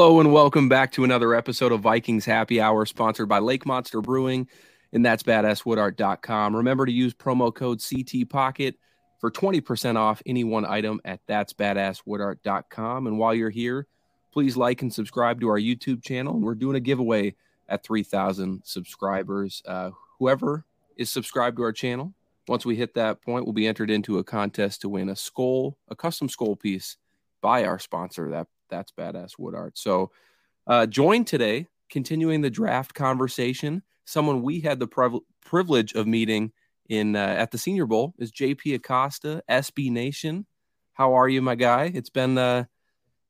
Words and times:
Hello 0.00 0.18
and 0.18 0.32
welcome 0.32 0.66
back 0.66 0.92
to 0.92 1.04
another 1.04 1.34
episode 1.34 1.72
of 1.72 1.82
Vikings 1.82 2.24
Happy 2.24 2.58
Hour, 2.58 2.86
sponsored 2.86 3.28
by 3.28 3.38
Lake 3.38 3.66
Monster 3.66 4.00
Brewing, 4.00 4.48
and 4.94 5.04
that's 5.04 5.22
badasswoodart.com. 5.22 6.56
Remember 6.56 6.86
to 6.86 6.90
use 6.90 7.12
promo 7.12 7.54
code 7.54 7.82
CT 7.86 8.26
Pocket 8.30 8.76
for 9.18 9.30
20% 9.30 9.96
off 9.96 10.22
any 10.24 10.42
one 10.42 10.64
item 10.64 11.02
at 11.04 11.20
that's 11.26 11.52
badasswoodart.com. 11.52 13.08
And 13.08 13.18
while 13.18 13.34
you're 13.34 13.50
here, 13.50 13.88
please 14.32 14.56
like 14.56 14.80
and 14.80 14.90
subscribe 14.90 15.38
to 15.42 15.48
our 15.50 15.60
YouTube 15.60 16.02
channel. 16.02 16.34
And 16.34 16.44
we're 16.44 16.54
doing 16.54 16.76
a 16.76 16.80
giveaway 16.80 17.34
at 17.68 17.84
3,000 17.84 18.62
subscribers. 18.64 19.62
Uh, 19.66 19.90
whoever 20.18 20.64
is 20.96 21.10
subscribed 21.10 21.58
to 21.58 21.62
our 21.64 21.72
channel, 21.72 22.14
once 22.48 22.64
we 22.64 22.74
hit 22.74 22.94
that 22.94 23.20
point, 23.20 23.44
we'll 23.44 23.52
be 23.52 23.68
entered 23.68 23.90
into 23.90 24.16
a 24.16 24.24
contest 24.24 24.80
to 24.80 24.88
win 24.88 25.10
a 25.10 25.14
skull, 25.16 25.76
a 25.88 25.94
custom 25.94 26.30
skull 26.30 26.56
piece 26.56 26.96
by 27.42 27.64
our 27.66 27.78
sponsor. 27.78 28.30
That 28.30 28.46
that's 28.70 28.92
badass 28.92 29.32
wood 29.38 29.54
art. 29.54 29.76
So, 29.78 30.10
uh, 30.66 30.86
joined 30.86 31.26
today, 31.26 31.66
continuing 31.90 32.40
the 32.40 32.50
draft 32.50 32.94
conversation, 32.94 33.82
someone 34.04 34.42
we 34.42 34.60
had 34.60 34.78
the 34.78 34.86
priv- 34.86 35.20
privilege 35.44 35.94
of 35.94 36.06
meeting 36.06 36.52
in 36.88 37.16
uh, 37.16 37.18
at 37.38 37.50
the 37.50 37.58
Senior 37.58 37.86
Bowl 37.86 38.14
is 38.18 38.32
JP 38.32 38.74
Acosta, 38.74 39.42
SB 39.48 39.90
Nation. 39.90 40.46
How 40.92 41.14
are 41.14 41.28
you, 41.28 41.40
my 41.40 41.54
guy? 41.54 41.90
It's 41.94 42.10
been 42.10 42.36
uh, 42.36 42.64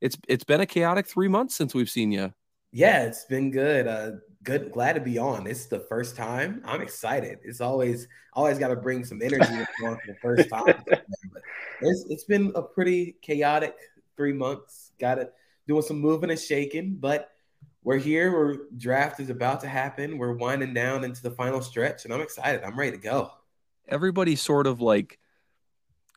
it's 0.00 0.16
it's 0.28 0.44
been 0.44 0.60
a 0.60 0.66
chaotic 0.66 1.06
three 1.06 1.28
months 1.28 1.54
since 1.54 1.74
we've 1.74 1.90
seen 1.90 2.10
you. 2.10 2.32
Yeah, 2.72 3.04
it's 3.04 3.24
been 3.24 3.50
good. 3.50 3.86
Uh, 3.86 4.12
good, 4.42 4.72
glad 4.72 4.94
to 4.94 5.00
be 5.00 5.18
on. 5.18 5.46
It's 5.46 5.66
the 5.66 5.80
first 5.80 6.16
time. 6.16 6.62
I'm 6.64 6.80
excited. 6.80 7.38
It's 7.44 7.60
always 7.60 8.08
always 8.32 8.58
got 8.58 8.68
to 8.68 8.76
bring 8.76 9.04
some 9.04 9.20
energy 9.22 9.64
for 9.80 10.00
the 10.06 10.14
first 10.22 10.48
time. 10.48 10.84
it's 11.80 12.06
it's 12.08 12.24
been 12.24 12.52
a 12.54 12.62
pretty 12.62 13.16
chaotic 13.22 13.74
three 14.16 14.32
months. 14.32 14.89
Got 15.00 15.18
it 15.18 15.32
doing 15.66 15.82
some 15.82 16.00
moving 16.00 16.30
and 16.30 16.38
shaking, 16.38 16.96
but 16.96 17.30
we're 17.82 17.98
here. 17.98 18.32
We're 18.32 18.56
draft 18.76 19.20
is 19.20 19.30
about 19.30 19.60
to 19.60 19.68
happen. 19.68 20.18
We're 20.18 20.34
winding 20.34 20.74
down 20.74 21.04
into 21.04 21.22
the 21.22 21.30
final 21.30 21.62
stretch, 21.62 22.04
and 22.04 22.12
I'm 22.12 22.20
excited. 22.20 22.62
I'm 22.62 22.78
ready 22.78 22.92
to 22.92 23.02
go. 23.02 23.30
Everybody 23.88 24.36
sort 24.36 24.66
of 24.66 24.80
like 24.80 25.18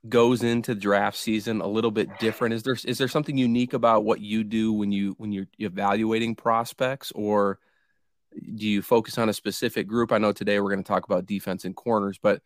goes 0.10 0.44
into 0.44 0.76
draft 0.76 1.18
season 1.18 1.62
a 1.62 1.68
little 1.68 1.92
bit 1.92 2.10
different. 2.20 2.54
Is 2.54 2.64
there 2.64 2.78
is 2.86 2.98
there 2.98 3.08
something 3.08 3.38
unique 3.38 3.74
about 3.74 4.04
what 4.04 4.20
you 4.20 4.44
do 4.44 4.74
when 4.74 4.92
you 4.92 5.16
when 5.18 5.32
you're 5.32 5.48
evaluating 5.60 6.36
prospects, 6.36 7.12
or 7.14 7.60
do 8.56 8.68
you 8.68 8.82
focus 8.82 9.18
on 9.18 9.30
a 9.30 9.34
specific 9.34 9.88
group? 9.88 10.12
I 10.12 10.18
know 10.18 10.32
today 10.32 10.60
we're 10.60 10.72
going 10.72 10.84
to 10.84 10.88
talk 10.88 11.06
about 11.06 11.26
defense 11.26 11.64
and 11.64 11.76
corners, 11.76 12.20
but 12.22 12.42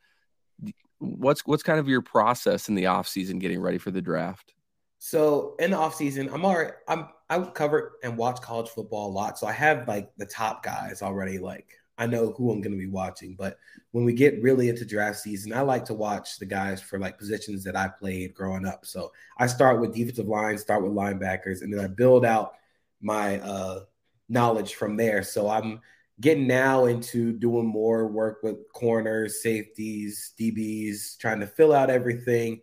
what's 1.00 1.46
what's 1.46 1.64
kind 1.64 1.80
of 1.80 1.88
your 1.88 2.02
process 2.02 2.70
in 2.70 2.76
the 2.76 2.88
off 2.88 3.08
season 3.08 3.40
getting 3.40 3.62
ready 3.62 3.78
for 3.78 3.92
the 3.92 4.02
draft? 4.02 4.54
So 5.00 5.56
in 5.60 5.72
the 5.72 5.78
off 5.78 5.96
season, 5.96 6.30
I'm 6.34 6.46
already 6.46 6.74
I'm 6.88 7.08
I 7.30 7.40
cover 7.42 7.98
and 8.04 8.18
watch 8.18 8.42
college 8.42 8.70
football 8.70 9.10
a 9.10 9.14
lot, 9.14 9.38
so 9.38 9.48
I 9.48 9.52
have 9.52 9.88
like 9.88 10.12
the 10.18 10.26
top 10.26 10.64
guys 10.64 11.02
already. 11.02 11.40
Like 11.40 11.78
I 11.98 12.08
know 12.08 12.32
who 12.32 12.52
I'm 12.52 12.62
going 12.62 12.74
to 12.74 12.78
be 12.78 12.90
watching, 12.90 13.36
but 13.36 13.58
when 13.92 14.06
we 14.06 14.14
get 14.14 14.42
really 14.42 14.70
into 14.70 14.86
draft 14.86 15.18
season, 15.20 15.52
I 15.52 15.62
like 15.62 15.86
to 15.86 15.94
watch 15.94 16.38
the 16.38 16.46
guys 16.46 16.82
for 16.82 17.00
like 17.00 17.18
positions 17.18 17.64
that 17.64 17.76
I 17.76 17.88
played 17.88 18.34
growing 18.34 18.66
up. 18.66 18.86
So 18.86 19.12
I 19.38 19.48
start 19.48 19.82
with 19.82 19.96
defensive 19.96 20.28
line, 20.28 20.58
start 20.58 20.84
with 20.84 20.94
linebackers, 20.94 21.62
and 21.62 21.74
then 21.74 21.84
I 21.84 21.88
build 21.88 22.24
out 22.24 22.54
my 23.02 23.40
uh, 23.40 23.82
knowledge 24.30 24.76
from 24.76 24.96
there. 24.96 25.24
So 25.24 25.50
I'm 25.50 25.82
getting 26.22 26.48
now 26.48 26.86
into 26.86 27.34
doing 27.34 27.66
more 27.66 28.08
work 28.08 28.40
with 28.44 28.58
corners, 28.74 29.42
safeties, 29.42 30.34
DBs, 30.40 31.18
trying 31.18 31.40
to 31.40 31.48
fill 31.48 31.74
out 31.74 31.90
everything 31.90 32.62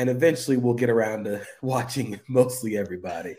and 0.00 0.08
eventually 0.08 0.56
we'll 0.56 0.72
get 0.72 0.88
around 0.88 1.24
to 1.24 1.42
watching 1.62 2.18
mostly 2.26 2.78
everybody. 2.78 3.36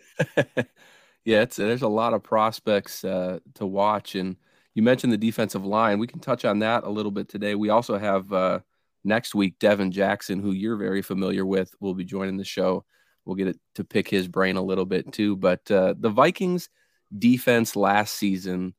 yeah, 1.26 1.44
there's 1.46 1.82
a 1.82 1.88
lot 1.88 2.14
of 2.14 2.22
prospects 2.22 3.04
uh, 3.04 3.40
to 3.56 3.66
watch, 3.66 4.14
and 4.14 4.36
you 4.76 4.84
mentioned 4.84 5.12
the 5.12 5.18
defensive 5.18 5.66
line. 5.66 5.98
We 5.98 6.06
can 6.06 6.20
touch 6.20 6.46
on 6.46 6.60
that 6.60 6.84
a 6.84 6.90
little 6.90 7.12
bit 7.12 7.28
today. 7.28 7.56
We 7.56 7.70
also 7.70 7.98
have 7.98 8.32
uh, 8.32 8.60
next 9.04 9.34
week 9.34 9.58
Devin 9.58 9.92
Jackson, 9.92 10.40
who 10.40 10.52
you're 10.52 10.76
very 10.76 11.02
familiar 11.02 11.48
with, 11.48 11.74
will 11.80 11.96
be 11.96 12.06
joining 12.06 12.38
the 12.38 12.46
show. 12.46 12.86
We'll 13.26 13.36
get 13.36 13.48
it 13.48 13.60
to 13.76 13.84
pick 13.84 14.08
his 14.08 14.28
brain 14.28 14.56
a 14.56 14.62
little 14.62 14.86
bit 14.86 15.12
too. 15.12 15.36
But 15.36 15.70
uh, 15.72 15.96
the 15.98 16.10
Vikings 16.10 16.70
defense 17.18 17.76
last 17.76 18.14
season 18.14 18.76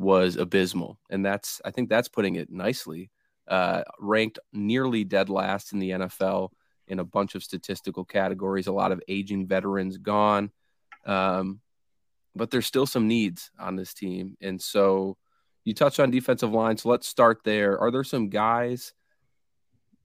was 0.00 0.34
abysmal, 0.34 0.98
and 1.10 1.24
that's 1.24 1.60
I 1.64 1.70
think 1.70 1.90
that's 1.90 2.08
putting 2.08 2.34
it 2.34 2.50
nicely. 2.50 3.12
Uh, 3.46 3.82
ranked 4.00 4.40
nearly 4.52 5.04
dead 5.04 5.28
last 5.28 5.72
in 5.72 5.78
the 5.78 5.90
NFL 5.90 6.50
in 6.90 6.98
a 6.98 7.04
bunch 7.04 7.34
of 7.34 7.42
statistical 7.42 8.04
categories. 8.04 8.66
A 8.66 8.72
lot 8.72 8.92
of 8.92 9.00
aging 9.08 9.46
veterans 9.46 9.96
gone, 9.96 10.50
um, 11.06 11.60
but 12.34 12.50
there's 12.50 12.66
still 12.66 12.86
some 12.86 13.08
needs 13.08 13.50
on 13.58 13.76
this 13.76 13.94
team. 13.94 14.36
And 14.42 14.60
so 14.60 15.16
you 15.64 15.72
touched 15.72 16.00
on 16.00 16.10
defensive 16.10 16.52
line. 16.52 16.76
So 16.76 16.90
let's 16.90 17.06
start 17.06 17.40
there. 17.44 17.78
Are 17.78 17.90
there 17.90 18.04
some 18.04 18.28
guys 18.28 18.92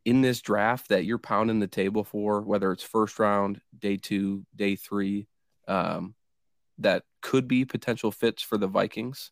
in 0.05 0.21
this 0.21 0.41
draft 0.41 0.89
that 0.89 1.05
you're 1.05 1.17
pounding 1.17 1.59
the 1.59 1.67
table 1.67 2.03
for, 2.03 2.41
whether 2.41 2.71
it's 2.71 2.83
first 2.83 3.17
round, 3.19 3.59
day 3.77 3.97
two, 3.97 4.45
day 4.55 4.75
three, 4.75 5.27
um, 5.67 6.13
that 6.77 7.03
could 7.21 7.47
be 7.47 7.65
potential 7.65 8.11
fits 8.11 8.43
for 8.43 8.57
the 8.57 8.67
Vikings? 8.67 9.31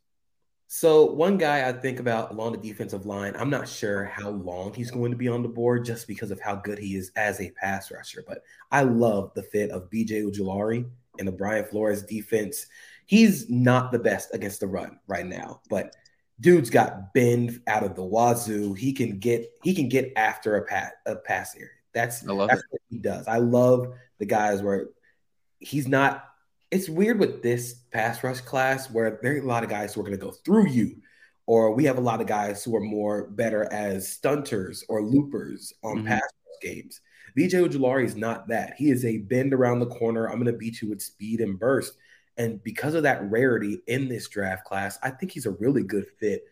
So 0.76 1.06
one 1.06 1.38
guy 1.38 1.70
I 1.70 1.72
think 1.72 2.00
about 2.00 2.32
along 2.32 2.54
the 2.54 2.58
defensive 2.58 3.06
line, 3.06 3.36
I'm 3.38 3.52
not 3.52 3.68
sure 3.68 4.06
how 4.06 4.32
long 4.32 4.74
he's 4.74 4.90
going 4.90 5.12
to 5.12 5.18
be 5.18 5.28
on 5.28 5.44
the 5.44 5.48
board 5.48 5.86
just 5.86 6.08
because 6.08 6.32
of 6.32 6.42
how 6.42 6.56
good 6.56 6.80
he 6.80 6.96
is 6.96 7.12
as 7.16 7.40
a 7.40 7.52
pass 7.52 7.92
rusher. 7.92 8.24
But 8.28 8.40
I 8.72 8.82
love 8.82 9.34
the 9.36 9.44
fit 9.44 9.70
of 9.70 9.92
BJ 9.92 10.24
Ojulari 10.24 10.90
and 11.20 11.28
the 11.28 11.32
Brian 11.32 11.64
Flores 11.64 12.02
defense. 12.02 12.66
He's 13.06 13.48
not 13.52 13.92
the 13.92 14.00
best 14.00 14.34
against 14.34 14.62
the 14.62 14.68
run 14.68 14.98
right 15.06 15.28
now, 15.28 15.62
but 15.70 15.96
dude's 16.40 16.72
got 16.72 17.14
bend 17.14 17.62
out 17.68 17.84
of 17.84 17.94
the 17.94 18.04
wazoo. 18.04 18.74
He 18.74 18.94
can 18.94 19.20
get 19.20 19.48
he 19.62 19.76
can 19.76 19.90
get 19.90 20.12
after 20.16 20.56
a 20.56 20.66
pass 20.66 20.92
a 21.06 21.18
passer. 21.18 21.70
That's 21.94 22.22
that's 22.22 22.32
it. 22.32 22.66
what 22.72 22.82
he 22.90 22.98
does. 22.98 23.28
I 23.28 23.38
love 23.38 23.94
the 24.18 24.26
guys 24.26 24.64
where 24.64 24.88
he's 25.60 25.88
not 25.88 26.33
it's 26.74 26.90
weird 26.90 27.20
with 27.20 27.44
this 27.44 27.76
pass 27.92 28.24
rush 28.24 28.42
class 28.42 28.90
where 28.90 29.20
there 29.22 29.36
are 29.36 29.38
a 29.38 29.46
lot 29.46 29.64
of 29.64 29.70
guys 29.70 29.94
who 29.94 30.02
are 30.02 30.04
going 30.04 30.18
to 30.18 30.26
go 30.26 30.32
through 30.32 30.68
you, 30.70 30.96
or 31.46 31.72
we 31.76 31.86
have 31.86 32.00
a 32.00 32.02
lot 32.02 32.20
of 32.20 32.26
guys 32.26 32.64
who 32.64 32.76
are 32.76 32.82
more 32.82 33.28
better 33.30 33.72
as 33.72 34.08
stunters 34.08 34.84
or 34.90 35.04
loopers 35.04 35.72
on 35.84 35.98
mm-hmm. 35.98 36.08
pass 36.08 36.22
rush 36.22 36.62
games. 36.64 37.00
BJ 37.38 37.68
Ojulari 37.68 38.06
is 38.06 38.16
not 38.16 38.48
that. 38.48 38.74
He 38.76 38.90
is 38.90 39.06
a 39.06 39.20
bend 39.20 39.54
around 39.54 39.80
the 39.80 39.86
corner. 39.86 40.26
I'm 40.26 40.42
going 40.42 40.52
to 40.52 40.58
beat 40.58 40.82
you 40.82 40.90
with 40.90 41.02
speed 41.02 41.42
and 41.42 41.60
burst. 41.60 41.96
And 42.38 42.64
because 42.64 42.96
of 42.96 43.04
that 43.04 43.30
rarity 43.30 43.84
in 43.86 44.08
this 44.08 44.28
draft 44.28 44.66
class, 44.66 44.98
I 45.04 45.12
think 45.12 45.32
he's 45.32 45.46
a 45.46 45.52
really 45.52 45.84
good 45.84 46.08
fit 46.20 46.44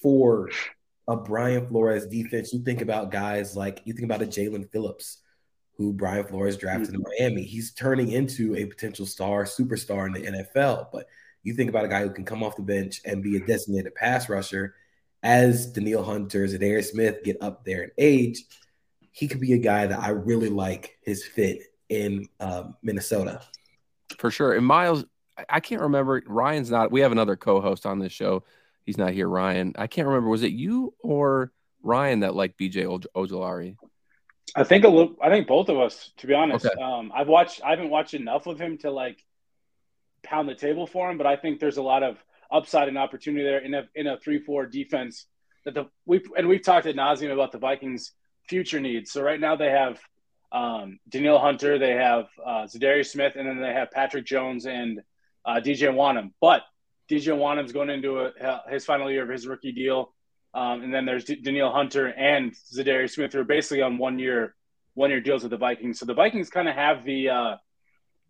for 0.00 0.48
a 1.06 1.16
Brian 1.16 1.68
Flores 1.68 2.06
defense. 2.06 2.54
You 2.54 2.64
think 2.64 2.80
about 2.80 3.10
guys 3.10 3.54
like 3.54 3.82
you 3.84 3.92
think 3.92 4.06
about 4.06 4.22
a 4.22 4.26
Jalen 4.26 4.70
Phillips 4.72 5.18
who 5.76 5.92
Brian 5.92 6.24
Flores 6.24 6.56
drafted 6.56 6.94
mm-hmm. 6.94 7.02
in 7.06 7.18
Miami. 7.18 7.42
He's 7.42 7.72
turning 7.72 8.12
into 8.12 8.56
a 8.56 8.64
potential 8.64 9.06
star, 9.06 9.44
superstar 9.44 10.06
in 10.06 10.12
the 10.12 10.30
NFL. 10.30 10.88
But 10.92 11.06
you 11.42 11.54
think 11.54 11.70
about 11.70 11.84
a 11.84 11.88
guy 11.88 12.02
who 12.02 12.10
can 12.10 12.24
come 12.24 12.42
off 12.42 12.56
the 12.56 12.62
bench 12.62 13.00
and 13.04 13.22
be 13.22 13.36
a 13.36 13.40
designated 13.40 13.94
pass 13.94 14.28
rusher 14.28 14.74
as 15.22 15.66
Danielle 15.66 16.04
Hunter, 16.04 16.46
Za'Darius 16.46 16.90
Smith 16.90 17.24
get 17.24 17.36
up 17.40 17.64
there 17.64 17.82
in 17.82 17.90
age. 17.98 18.44
He 19.12 19.28
could 19.28 19.40
be 19.40 19.52
a 19.52 19.58
guy 19.58 19.86
that 19.86 19.98
I 19.98 20.10
really 20.10 20.50
like 20.50 20.98
his 21.02 21.24
fit 21.24 21.62
in 21.88 22.28
um, 22.40 22.76
Minnesota. 22.82 23.40
For 24.18 24.30
sure. 24.30 24.54
And 24.54 24.66
Miles, 24.66 25.04
I 25.48 25.60
can't 25.60 25.82
remember. 25.82 26.22
Ryan's 26.26 26.70
not. 26.70 26.90
We 26.90 27.00
have 27.00 27.12
another 27.12 27.36
co-host 27.36 27.86
on 27.86 27.98
this 27.98 28.12
show. 28.12 28.44
He's 28.84 28.98
not 28.98 29.12
here. 29.12 29.28
Ryan. 29.28 29.74
I 29.76 29.86
can't 29.86 30.06
remember. 30.06 30.28
Was 30.30 30.42
it 30.42 30.52
you 30.52 30.94
or 31.00 31.52
Ryan 31.82 32.20
that 32.20 32.34
liked 32.34 32.58
BJ 32.58 32.84
Ojulari? 33.14 33.76
I 34.54 34.64
think 34.64 34.84
a 34.84 34.88
little. 34.88 35.16
I 35.22 35.28
think 35.28 35.46
both 35.46 35.68
of 35.68 35.78
us, 35.78 36.12
to 36.18 36.26
be 36.26 36.34
honest. 36.34 36.66
Okay. 36.66 36.82
Um, 36.82 37.12
I've 37.14 37.28
watched. 37.28 37.62
I 37.64 37.70
haven't 37.70 37.90
watched 37.90 38.14
enough 38.14 38.46
of 38.46 38.58
him 38.58 38.78
to 38.78 38.90
like 38.90 39.22
pound 40.22 40.48
the 40.48 40.54
table 40.54 40.86
for 40.86 41.10
him, 41.10 41.18
but 41.18 41.26
I 41.26 41.36
think 41.36 41.60
there's 41.60 41.76
a 41.76 41.82
lot 41.82 42.02
of 42.02 42.16
upside 42.50 42.88
and 42.88 42.96
opportunity 42.96 43.44
there 43.44 43.58
in 43.58 43.74
a 43.74 43.88
in 43.94 44.06
a 44.06 44.18
three 44.18 44.38
four 44.38 44.66
defense 44.66 45.26
that 45.64 45.74
the 45.74 45.86
we 46.04 46.22
and 46.36 46.48
we've 46.48 46.62
talked 46.62 46.86
at 46.86 46.94
nauseum 46.94 47.32
about 47.32 47.52
the 47.52 47.58
Vikings' 47.58 48.12
future 48.48 48.80
needs. 48.80 49.10
So 49.10 49.22
right 49.22 49.40
now 49.40 49.56
they 49.56 49.70
have 49.70 49.98
um, 50.52 50.98
Danielle 51.08 51.38
Hunter, 51.38 51.78
they 51.78 51.92
have 51.92 52.26
uh, 52.44 52.64
Za'Darius 52.64 53.06
Smith, 53.06 53.34
and 53.36 53.46
then 53.46 53.60
they 53.60 53.72
have 53.72 53.90
Patrick 53.90 54.24
Jones 54.24 54.66
and 54.66 55.00
uh, 55.44 55.56
DJ 55.56 55.92
Wonnum. 55.92 56.32
But 56.40 56.62
DJ 57.10 57.36
Wonnum's 57.36 57.72
going 57.72 57.90
into 57.90 58.20
a, 58.20 58.62
his 58.70 58.84
final 58.84 59.10
year 59.10 59.24
of 59.24 59.28
his 59.28 59.46
rookie 59.46 59.72
deal. 59.72 60.12
Um, 60.56 60.82
and 60.82 60.92
then 60.92 61.04
there's 61.04 61.24
D- 61.24 61.36
Danielle 61.36 61.70
Hunter 61.70 62.06
and 62.06 62.50
Za'Darius 62.52 63.10
Smith 63.10 63.34
who 63.34 63.40
are 63.40 63.44
basically 63.44 63.82
on 63.82 63.98
one 63.98 64.18
year 64.18 64.54
one 64.94 65.10
year 65.10 65.20
deals 65.20 65.42
with 65.42 65.50
the 65.50 65.58
Vikings. 65.58 65.98
So 65.98 66.06
the 66.06 66.14
Vikings 66.14 66.48
kind 66.48 66.66
of 66.66 66.74
have 66.74 67.04
the 67.04 67.28
uh, 67.28 67.56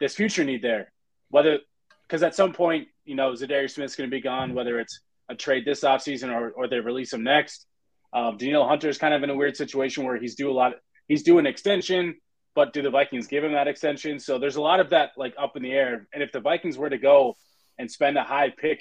this 0.01 0.17
future 0.17 0.43
need 0.43 0.61
there, 0.61 0.93
whether 1.31 1.61
because 2.03 2.25
at 2.25 2.35
some 2.35 2.53
point 2.53 2.89
you 3.05 3.15
know 3.15 3.31
Za'Darius 3.31 3.71
Smith's 3.71 3.95
going 3.95 4.11
to 4.11 4.15
be 4.15 4.21
gone, 4.21 4.55
whether 4.55 4.81
it's 4.81 4.99
a 5.29 5.37
trade 5.37 5.65
this 5.65 5.85
offseason 5.85 6.35
or 6.35 6.51
or 6.51 6.67
they 6.67 6.81
release 6.81 7.13
him 7.13 7.23
next. 7.23 7.67
Um, 8.13 8.37
Danielle 8.37 8.67
Hunter 8.67 8.89
is 8.89 8.99
kind 8.99 9.15
of 9.15 9.23
in 9.23 9.31
a 9.31 9.37
weird 9.37 9.57
situation 9.57 10.05
where 10.05 10.17
he's 10.17 10.35
due 10.35 10.51
a 10.51 10.53
lot. 10.53 10.73
Of, 10.73 10.81
he's 11.07 11.23
due 11.23 11.39
an 11.39 11.47
extension, 11.47 12.17
but 12.57 12.73
do 12.73 12.83
the 12.83 12.91
Vikings 12.91 13.29
give 13.29 13.45
him 13.45 13.53
that 13.53 13.69
extension? 13.69 14.19
So 14.19 14.41
there's 14.41 14.57
a 14.57 14.61
lot 14.61 14.81
of 14.81 14.91
that 14.91 15.11
like 15.17 15.35
up 15.39 15.57
in 15.57 15.63
the 15.63 15.71
air. 15.71 16.09
And 16.13 16.25
if 16.25 16.33
the 16.33 16.41
Vikings 16.41 16.77
were 16.77 16.91
to 16.91 16.99
go 16.99 17.37
and 17.79 17.89
spend 17.89 18.19
a 18.19 18.25
high 18.25 18.51
pick 18.51 18.81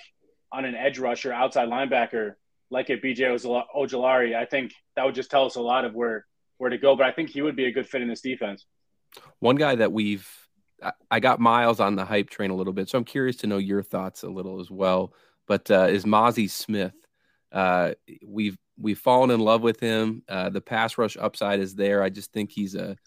on 0.52 0.66
an 0.66 0.74
edge 0.74 0.98
rusher, 0.98 1.32
outside 1.32 1.70
linebacker 1.70 2.34
like 2.76 2.90
a 2.90 2.98
BJ 2.98 3.22
Ojulari, 3.74 4.36
I 4.36 4.44
think 4.44 4.74
that 4.98 5.06
would 5.06 5.16
just 5.16 5.32
tell 5.32 5.46
us 5.46 5.56
a 5.56 5.62
lot 5.62 5.86
of 5.86 5.96
where 5.96 6.26
where 6.58 6.70
to 6.70 6.78
go. 6.78 6.96
But 6.98 7.06
I 7.08 7.12
think 7.14 7.30
he 7.30 7.42
would 7.42 7.56
be 7.56 7.66
a 7.66 7.72
good 7.72 7.88
fit 7.88 8.02
in 8.02 8.10
this 8.10 8.20
defense. 8.20 8.66
One 9.40 9.56
guy 9.56 9.76
that 9.76 9.94
we've 9.94 10.30
I 11.10 11.22
got 11.22 11.40
Miles 11.40 11.80
on 11.80 11.96
the 11.96 12.04
hype 12.04 12.30
train 12.30 12.52
a 12.52 12.56
little 12.56 12.74
bit, 12.74 12.90
so 12.90 12.98
I'm 12.98 13.06
curious 13.06 13.38
to 13.38 13.48
know 13.48 13.60
your 13.60 13.82
thoughts 13.82 14.24
a 14.24 14.30
little 14.30 14.60
as 14.60 14.70
well. 14.70 15.14
But 15.48 15.72
uh, 15.72 15.88
is 15.90 16.04
Mazi 16.04 16.50
Smith? 16.50 16.94
Uh, 17.50 17.94
we've 18.28 18.58
we've 18.78 19.00
fallen 19.00 19.32
in 19.32 19.40
love 19.40 19.62
with 19.62 19.80
him. 19.80 20.24
Uh, 20.28 20.50
the 20.50 20.60
pass 20.60 20.98
rush 20.98 21.16
upside 21.16 21.62
is 21.62 21.76
there. 21.76 22.04
I 22.04 22.10
just 22.10 22.34
think 22.34 22.52
he's 22.52 22.76
a 22.76 22.98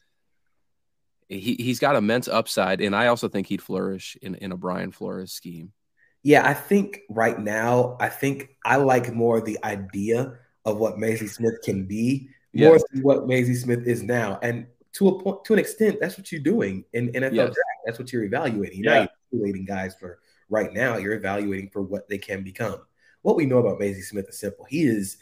he 1.29 1.57
he's 1.59 1.79
got 1.79 1.95
immense 1.95 2.27
upside, 2.27 2.81
and 2.81 2.97
I 2.97 3.09
also 3.09 3.29
think 3.29 3.49
he'd 3.49 3.61
flourish 3.61 4.17
in 4.23 4.35
in 4.37 4.51
a 4.51 4.57
Brian 4.57 4.93
Flores 4.93 5.31
scheme. 5.31 5.75
Yeah, 6.23 6.47
I 6.47 6.55
think 6.55 7.01
right 7.09 7.39
now, 7.39 7.97
I 8.01 8.09
think 8.09 8.57
I 8.65 8.77
like 8.77 9.13
more 9.13 9.41
the 9.41 9.59
idea 9.65 10.35
of 10.65 10.79
what 10.79 10.97
Mazi 10.97 11.29
Smith 11.29 11.63
can 11.63 11.85
be 11.85 12.29
more 12.55 12.79
than 12.93 13.03
what 13.03 13.27
Mazi 13.27 13.57
Smith 13.57 13.87
is 13.87 14.03
now. 14.03 14.39
And 14.43 14.67
to 14.95 15.09
a 15.09 15.23
point, 15.23 15.45
to 15.45 15.53
an 15.53 15.59
extent, 15.59 15.99
that's 16.01 16.17
what 16.17 16.33
you're 16.33 16.41
doing 16.41 16.85
in 16.93 17.09
NFL 17.13 17.35
yes. 17.35 17.55
draft. 17.55 17.59
That's 17.87 17.99
what 17.99 18.13
you're 18.13 18.25
evaluating. 18.25 18.83
You're 18.83 18.93
yeah. 18.93 19.01
not 19.01 19.11
evaluating 19.33 19.65
guys 19.65 19.95
for 19.95 20.19
right 20.49 20.73
now. 20.73 20.97
You're 20.97 21.15
evaluating 21.15 21.71
for 21.71 21.83
what 21.83 22.09
they 22.09 22.19
can 22.19 22.43
become. 22.43 22.81
What 23.23 23.37
we 23.37 23.47
know 23.47 23.59
about 23.59 23.81
Mazi 23.81 24.03
Smith 24.03 24.29
is 24.29 24.39
simple. 24.39 24.65
He 24.65 24.83
is 24.83 25.19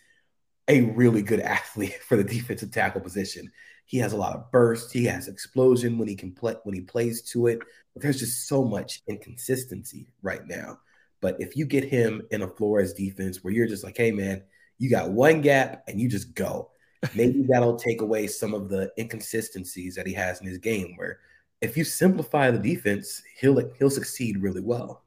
a 0.69 0.83
really 0.83 1.23
good 1.23 1.41
athlete 1.41 2.01
for 2.09 2.17
the 2.17 2.25
defensive 2.25 2.71
tackle 2.71 3.01
position. 3.01 3.51
He 3.85 3.99
has 3.99 4.13
a 4.13 4.17
lot 4.17 4.35
of 4.35 4.51
burst. 4.51 4.93
He 4.93 5.05
has 5.05 5.29
explosion 5.29 5.97
when 5.99 6.09
he 6.09 6.17
can 6.17 6.33
play 6.33 6.57
when 6.65 6.75
he 6.75 6.81
plays 6.81 7.23
to 7.31 7.47
it. 7.47 7.61
But 7.95 8.03
there's 8.03 8.19
just 8.19 8.49
so 8.49 8.65
much 8.65 9.03
inconsistency 9.07 10.09
right 10.23 10.45
now. 10.47 10.81
But 11.27 11.41
if 11.41 11.57
you 11.57 11.67
get 11.67 11.83
him 11.83 12.23
in 12.31 12.43
a 12.43 12.47
Flores 12.47 12.93
defense 12.93 13.43
where 13.43 13.53
you're 13.53 13.67
just 13.67 13.83
like, 13.83 13.97
hey 13.97 14.13
man, 14.13 14.45
you 14.79 14.89
got 14.89 15.11
one 15.11 15.41
gap 15.41 15.83
and 15.89 16.01
you 16.01 16.09
just 16.09 16.37
go, 16.37 16.71
maybe 17.17 17.43
that'll 17.49 17.75
take 17.75 18.01
away 18.01 18.29
some 18.29 18.55
of 18.55 18.69
the 18.69 18.93
inconsistencies 18.97 19.97
that 19.97 20.07
he 20.07 20.13
has 20.13 20.41
in 20.41 20.47
his 20.47 20.59
game. 20.59 20.95
Where 20.95 21.19
if 21.61 21.77
you 21.77 21.83
simplify 21.83 22.53
the 22.53 22.61
defense, 22.61 23.25
he'll 23.41 23.61
he'll 23.77 23.91
succeed 23.91 24.41
really 24.41 24.61
well. 24.61 25.03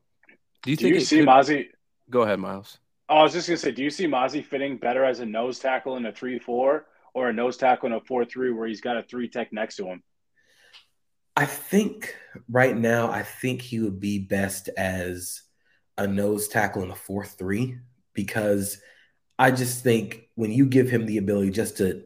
Do 0.62 0.72
you 0.72 0.76
think 0.76 0.90
do 0.90 0.96
you 0.96 1.06
see 1.06 1.20
could... 1.20 1.30
Mazi? 1.30 1.68
Go 2.10 2.24
ahead, 2.24 2.40
Miles. 2.40 2.80
Oh, 3.08 3.20
I 3.20 3.24
was 3.24 3.32
just 3.32 3.48
gonna 3.48 3.56
say, 3.56 3.72
do 3.72 3.82
you 3.82 3.90
see 3.90 4.06
Mazi 4.06 4.44
fitting 4.44 4.76
better 4.76 5.06
as 5.06 5.22
a 5.22 5.26
nose 5.26 5.58
tackle 5.58 5.96
in 5.96 6.06
a 6.06 6.12
three-four 6.12 6.86
or 7.14 7.30
a 7.30 7.34
nose 7.34 7.56
tackle 7.56 7.88
in 7.88 7.94
a 7.94 8.02
four-three 8.02 8.52
where 8.52 8.68
he's 8.68 8.82
got 8.82 8.98
a 8.98 9.04
three 9.04 9.30
tech 9.30 9.54
next 9.54 9.78
to 9.78 9.86
him? 9.86 10.04
I 11.38 11.46
think 11.46 12.14
right 12.50 12.76
now, 12.76 13.10
I 13.10 13.24
think 13.24 13.62
he 13.62 13.80
would 13.80 14.02
be 14.02 14.20
best 14.20 14.68
as 14.76 15.44
a 16.00 16.08
nose 16.08 16.48
tackle 16.48 16.82
in 16.82 16.90
a 16.90 16.96
four-three 16.96 17.78
because 18.14 18.82
I 19.38 19.52
just 19.52 19.84
think 19.84 20.30
when 20.36 20.52
you 20.52 20.66
give 20.66 20.90
him 20.90 21.06
the 21.06 21.18
ability 21.18 21.52
just 21.52 21.78
to 21.78 22.04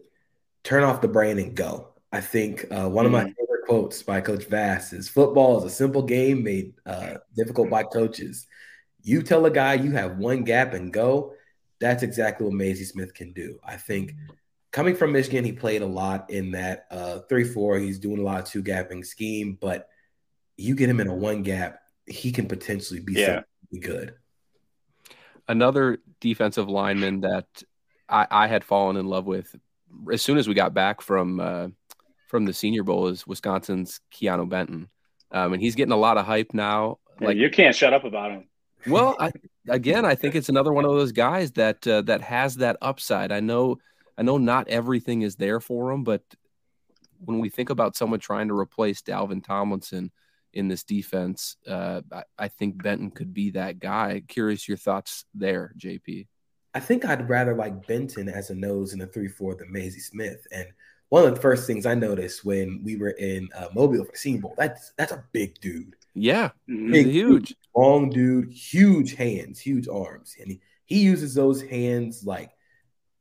turn 0.63 0.84
off 0.84 1.01
the 1.01 1.07
brain 1.07 1.38
and 1.38 1.56
go, 1.56 1.94
I 2.12 2.19
think 2.19 2.66
uh, 2.72 2.90
one 2.90 3.06
mm 3.06 3.07
of 3.07 3.12
my 3.12 3.22
mm-hmm. 3.22 3.30
favorite 3.30 3.66
quotes 3.66 4.04
by 4.04 4.19
Coach 4.22 4.45
Vass 4.45 4.94
is 4.94 5.07
football 5.07 5.60
is 5.60 5.63
a 5.63 5.69
simple 5.69 6.01
game 6.01 6.44
made 6.44 6.74
uh, 6.86 7.16
difficult 7.36 7.69
by 7.69 7.84
coaches. 7.84 8.48
You 9.04 9.22
tell 9.22 9.45
a 9.45 9.51
guy 9.51 9.75
you 9.75 9.92
have 9.92 10.18
one 10.18 10.44
gap 10.44 10.74
and 10.74 10.92
go, 10.92 11.34
that's 11.80 12.04
exactly 12.04 12.45
what 12.48 12.56
Mazi 12.56 12.86
Smith 12.86 13.13
can 13.13 13.31
do. 13.34 13.60
I 13.63 13.78
think 13.78 14.16
coming 14.72 14.95
from 14.95 15.12
Michigan, 15.12 15.45
he 15.45 15.51
played 15.51 15.81
a 15.81 15.88
lot 15.88 16.30
in 16.30 16.51
that 16.51 16.88
uh, 16.90 17.19
3 17.30 17.44
4. 17.44 17.78
He's 17.78 18.00
doing 18.00 18.19
a 18.19 18.24
lot 18.24 18.40
of 18.40 18.45
two 18.45 18.63
gapping 18.63 19.06
scheme, 19.06 19.57
but 19.60 19.88
you 20.57 20.75
get 20.75 20.90
him 20.90 21.00
in 21.00 21.07
a 21.07 21.16
one 21.16 21.44
gap, 21.44 21.80
he 22.06 22.31
can 22.31 22.48
potentially 22.48 23.00
be 23.00 23.13
yeah. 23.13 23.42
Good 23.79 24.15
another 25.47 25.99
defensive 26.19 26.69
lineman 26.69 27.21
that 27.21 27.45
I, 28.07 28.27
I, 28.29 28.47
had 28.47 28.63
fallen 28.63 28.97
in 28.97 29.07
love 29.07 29.25
with 29.25 29.55
as 30.11 30.21
soon 30.21 30.37
as 30.37 30.47
we 30.47 30.53
got 30.53 30.73
back 30.73 31.01
from 31.01 31.39
uh, 31.39 31.67
from 32.27 32.45
the 32.45 32.53
Senior 32.53 32.83
Bowl 32.83 33.07
is 33.07 33.27
Wisconsin's 33.27 33.99
Keanu 34.13 34.49
Benton, 34.49 34.89
um, 35.31 35.53
and 35.53 35.61
he's 35.61 35.75
getting 35.75 35.91
a 35.91 35.97
lot 35.97 36.17
of 36.17 36.25
hype 36.25 36.53
now. 36.53 36.99
Yeah, 37.19 37.27
like 37.27 37.37
you 37.37 37.49
can't 37.49 37.75
shut 37.75 37.93
up 37.93 38.03
about 38.03 38.31
him. 38.31 38.47
Well, 38.87 39.15
I, 39.19 39.31
again, 39.69 40.03
I 40.03 40.15
think 40.15 40.35
it's 40.35 40.49
another 40.49 40.73
one 40.73 40.85
of 40.85 40.91
those 40.91 41.11
guys 41.11 41.51
that 41.53 41.85
uh, 41.87 42.01
that 42.03 42.21
has 42.21 42.55
that 42.55 42.77
upside. 42.81 43.31
I 43.31 43.39
know, 43.39 43.77
I 44.17 44.23
know, 44.23 44.37
not 44.37 44.67
everything 44.67 45.21
is 45.21 45.35
there 45.35 45.59
for 45.59 45.91
him, 45.91 46.03
but 46.03 46.23
when 47.19 47.39
we 47.39 47.49
think 47.49 47.69
about 47.69 47.95
someone 47.95 48.19
trying 48.19 48.49
to 48.49 48.57
replace 48.57 49.01
Dalvin 49.01 49.43
Tomlinson, 49.43 50.11
in 50.53 50.67
this 50.67 50.83
defense. 50.83 51.57
Uh, 51.67 52.01
I, 52.11 52.23
I, 52.38 52.47
think 52.47 52.81
Benton 52.81 53.11
could 53.11 53.33
be 53.33 53.51
that 53.51 53.79
guy. 53.79 54.21
Curious 54.27 54.67
your 54.67 54.77
thoughts 54.77 55.25
there, 55.33 55.73
JP. 55.77 56.27
I 56.73 56.79
think 56.79 57.05
I'd 57.05 57.29
rather 57.29 57.55
like 57.55 57.88
Benton 57.88 58.29
as 58.29 58.50
a 58.50 58.55
nose 58.55 58.94
in 58.94 59.01
a 59.01 59.07
three 59.07 59.27
four 59.27 59.55
than 59.55 59.71
Mazi 59.71 60.00
Smith. 60.00 60.47
And 60.51 60.67
one 61.09 61.25
of 61.25 61.35
the 61.35 61.41
first 61.41 61.67
things 61.67 61.85
I 61.85 61.94
noticed 61.94 62.44
when 62.44 62.81
we 62.83 62.95
were 62.95 63.11
in 63.11 63.50
uh, 63.55 63.67
Mobile 63.73 64.05
for 64.05 64.11
the 64.11 64.17
Senior 64.17 64.41
Bowl, 64.41 64.55
that's 64.57 64.94
that's 64.97 65.11
a 65.11 65.23
big 65.31 65.59
dude. 65.59 65.95
Yeah, 66.15 66.51
big, 66.67 67.07
huge, 67.07 67.49
dude, 67.49 67.57
long 67.75 68.09
dude, 68.09 68.51
huge 68.51 69.15
hands, 69.15 69.59
huge 69.59 69.88
arms, 69.88 70.35
and 70.39 70.51
he, 70.51 70.61
he 70.85 70.99
uses 70.99 71.33
those 71.33 71.61
hands 71.61 72.23
like 72.23 72.51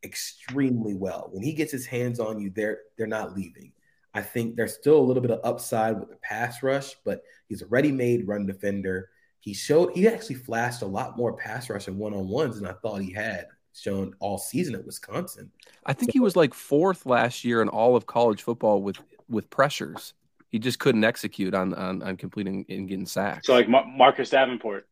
extremely 0.02 0.94
well. 0.94 1.28
When 1.32 1.42
he 1.42 1.52
gets 1.52 1.72
his 1.72 1.86
hands 1.86 2.20
on 2.20 2.40
you, 2.40 2.50
they're 2.50 2.80
they're 2.96 3.06
not 3.06 3.34
leaving. 3.34 3.72
I 4.14 4.20
think 4.20 4.56
there's 4.56 4.74
still 4.74 4.98
a 4.98 5.00
little 5.00 5.22
bit 5.22 5.30
of 5.30 5.40
upside 5.42 5.98
with 5.98 6.10
the 6.10 6.16
pass 6.16 6.62
rush, 6.62 6.94
but 7.04 7.22
he's 7.48 7.62
a 7.62 7.66
ready-made 7.66 8.28
run 8.28 8.46
defender. 8.46 9.10
He 9.40 9.54
showed 9.54 9.92
he 9.94 10.06
actually 10.06 10.36
flashed 10.36 10.82
a 10.82 10.86
lot 10.86 11.16
more 11.16 11.32
pass 11.34 11.70
rush 11.70 11.88
and 11.88 11.98
one-on-ones 11.98 12.60
than 12.60 12.68
I 12.68 12.74
thought 12.74 13.00
he 13.00 13.12
had 13.12 13.46
shown 13.74 14.14
all 14.20 14.38
season 14.38 14.74
at 14.74 14.84
Wisconsin. 14.84 15.50
I 15.86 15.94
think 15.94 16.10
so, 16.10 16.12
he 16.12 16.20
was 16.20 16.36
like 16.36 16.52
fourth 16.52 17.06
last 17.06 17.44
year 17.44 17.62
in 17.62 17.68
all 17.68 17.96
of 17.96 18.06
college 18.06 18.42
football 18.42 18.82
with 18.82 18.98
with 19.28 19.48
pressures. 19.50 20.14
He 20.50 20.58
just 20.58 20.78
couldn't 20.78 21.04
execute 21.04 21.54
on 21.54 21.72
on, 21.74 22.02
on 22.02 22.16
completing 22.16 22.66
and 22.68 22.86
getting 22.88 23.06
sacked. 23.06 23.46
So 23.46 23.54
like 23.54 23.68
Mar- 23.68 23.86
Marcus 23.86 24.30
Davenport. 24.30 24.86